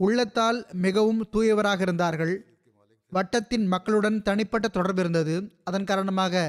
[0.00, 2.34] உள்ளத்தால் மிகவும் தூயவராக இருந்தார்கள்.
[3.12, 5.34] வட்டத்தின் மக்களுடன் தனிப்பட்ட தொடர்பு இருந்தது.
[5.64, 6.44] அதன் காரணமாக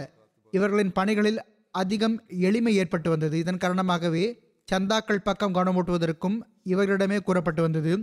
[0.53, 1.39] இவர்களின் பணிகளில்
[1.81, 3.37] அதிகம் எளிமை ஏற்பட்டு வந்தது.
[3.37, 4.23] இதன் காரணமாகவே
[4.71, 7.93] சந்தாக்கள் பக்கம் கவனமூட்டுவதற்கும் இவர்களிடமே கூறப்பட்டு வந்தது.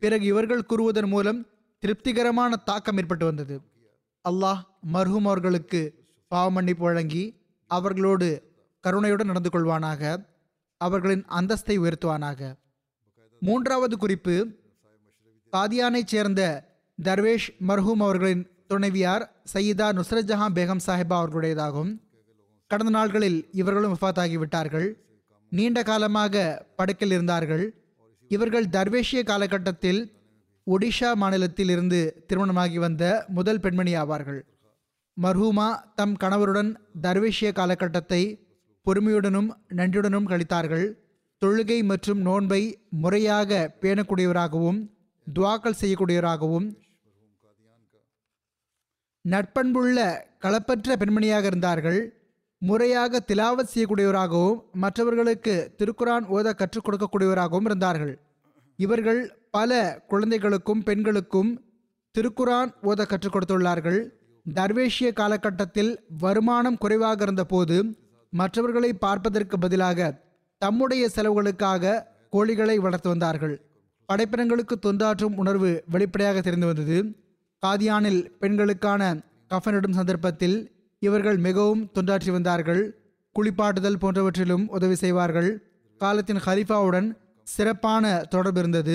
[0.00, 1.46] பிறகு இவர்கள் கூறுவதன் மூலம்
[1.78, 3.60] திருப்திகரமான தாக்கம் ஏற்பட்டு வந்தது.
[4.28, 4.60] அல்லாஹ்
[4.92, 5.80] மர்ஹூம் அவர்களுக்கு
[6.28, 7.24] பாவ மன்னிப்பு வழங்கி
[7.66, 8.28] அவர்களோடு
[8.80, 10.26] கருணையுடன் நடந்து கொள்வானாக.
[10.76, 12.52] அவர்களின் அந்தஸ்தை உயர்த்துவானாக.
[13.40, 14.34] மூன்றாவது குறிப்பு
[15.52, 16.42] காதியானைச் சேர்ந்த
[17.02, 21.92] தர்வேஷ் மர்ஹூம் அவர்களின் துணைவியார் சையீதா நுஸ்ரத் ஜஹான் பேகம் சாஹிபா அவர்களுடையதாகும்.
[22.74, 24.86] கடந்த நாள்களில் இவர்களும் வஃபாத்தாகிவிட்டார்கள்
[25.52, 26.44] நீண்ட காலமாக
[26.78, 27.64] படுக்கில் இருந்தார்கள்.
[28.30, 30.00] இவர்கள் தர்வேஷிய காலகட்டத்தில்
[30.66, 33.04] ஒடிஷா மாநிலத்தில் இருந்து திருமணமாகி வந்த
[33.36, 34.40] முதல் பெண்மணி ஆவார்கள்.
[35.16, 35.66] மர்ஹூமா
[35.98, 36.70] தம் கணவருடன்
[37.06, 38.20] தர்வேஷிய காலகட்டத்தை
[38.86, 40.86] பொறுமையுடனும் நன்றியுடனும் கழித்தார்கள்.
[41.42, 42.62] தொழுகை மற்றும் நோன்பை
[43.02, 44.80] முறையாக பேணக்கூடியவராகவும்
[45.26, 46.66] துவாக்கள் செய்யக்கூடியவராகவும்
[49.24, 49.98] நட்பண்புள்ள
[50.44, 52.00] களப்பற்ற பெண்மணியாக இருந்தார்கள்.
[52.62, 58.14] முறையாக திலாவத் செய்யக்கூடியவராகவும் மற்றவர்களுக்கு திருக்குரான் ஓத கற்றுக் கொடுக்கக்கூடியவராகவும் இருந்தார்கள்.
[58.76, 61.50] இவர்கள் பல குழந்தைகளுக்கும் பெண்களுக்கும்
[62.14, 64.00] திருக்குரான் ஓத கற்றுக் கொடுத்துள்ளார்கள்.
[64.46, 67.76] தர்வேஷிய காலகட்டத்தில் வருமானம் குறைவாக இருந்தபோது
[68.32, 70.08] மற்றவர்களை பார்ப்பதற்கு பதிலாக
[70.58, 72.02] தம்முடைய செலவுகளுக்காக
[72.32, 73.54] கோழிகளை வளர்த்து வந்தார்கள்.
[74.08, 76.98] படைப்பினங்களுக்கு தொண்டாற்றும் உணர்வு வெளிப்படையாக தெரிந்து வந்தது.
[77.62, 79.02] காதியானில் பெண்களுக்கான
[79.50, 80.56] கஃபனிடும் சந்தர்ப்பத்தில்
[81.04, 82.82] இவர்கள் மிகவும் தொண்டாற்றி வந்தார்கள்
[83.32, 85.50] குளிப்பாட்டுதல் போன்றவற்றிலும் உதவி செய்வார்கள்.
[85.98, 87.08] காலத்தின் ஹலிஃபாவுடன்
[87.42, 88.94] சிறப்பான தொடர்பு இருந்தது.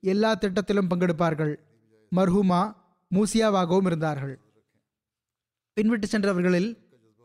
[0.00, 1.54] எல்லா திட்டத்திலும் பங்கெடுப்பார்கள்.
[2.16, 2.60] மர்ஹூமா
[3.14, 4.34] மூசியாவாகவும் இருந்தார்கள்.
[5.74, 6.70] பின்விட்டு சென்றவர்களில்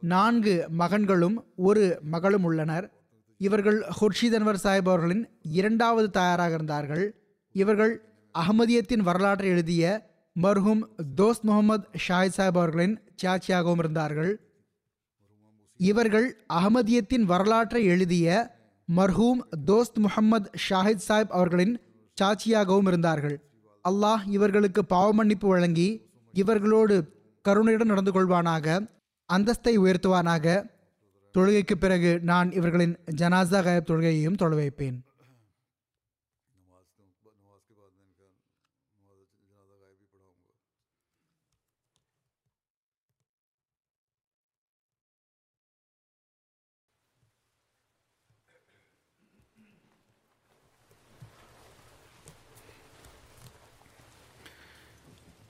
[0.01, 2.86] நான்கு மகன்களும் ஒரு மகளும் உள்ளனர்.
[3.38, 7.05] இவர்கள் ஹுர்ஷித் அன்வர் சாஹிப் அவர்களின் இரண்டாவது தாயாராக இருந்தார்கள்.
[7.51, 7.93] இவர்கள்
[8.39, 9.83] அகமதியத்தின் வரலாற்றை எழுதிய
[10.41, 10.81] மர்ஹூம்
[11.21, 14.39] தோஸ்த் முகமது ஷாஹித் சாஹிப் அவர்களின் சாட்சியாகவும் இருந்தார்கள்.
[15.78, 18.55] இவர்கள் அகமதியத்தின் வரலாற்றை எழுதிய
[18.95, 21.80] மர்ஹூம் தோஸ்த் முகமது ஷாஹித் சாஹிப் அவர்களின்
[22.22, 23.49] சாட்சியாகவும் இருந்தார்கள்.
[23.89, 27.07] அல்லாஹ் இவர்களுக்கு பாவமன்னிப்பு வழங்கி இவர்களோடு
[27.41, 28.88] கருணையுடன் நடந்து கொள்வானாக
[29.34, 30.74] அந்தஸ்தை உயர்த்துவானாக.
[31.38, 35.05] தொழுகைக்கு பிறகு நான் இவர்களின் ஜனாசா கயப் தொழுகையையும் தொலை வைப்பேன்.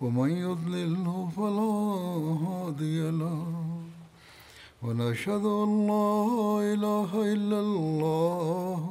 [0.00, 1.72] ومن يضلله فلا
[2.46, 3.46] هادي له.
[4.82, 6.24] ونشهد أن لا
[6.74, 8.90] إله إلا الله.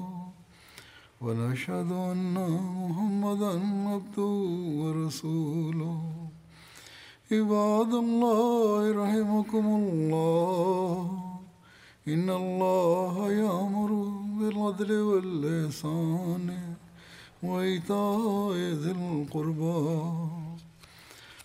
[1.21, 2.35] ونشهد أن
[2.81, 3.53] محمدا
[3.93, 4.33] عبده
[4.81, 5.99] ورسوله.
[7.31, 11.11] عباد الله رحمكم الله.
[12.07, 13.91] إن الله يأمر
[14.39, 16.47] بالعدل واللسان
[17.43, 20.38] وإيتاء ذي القربى.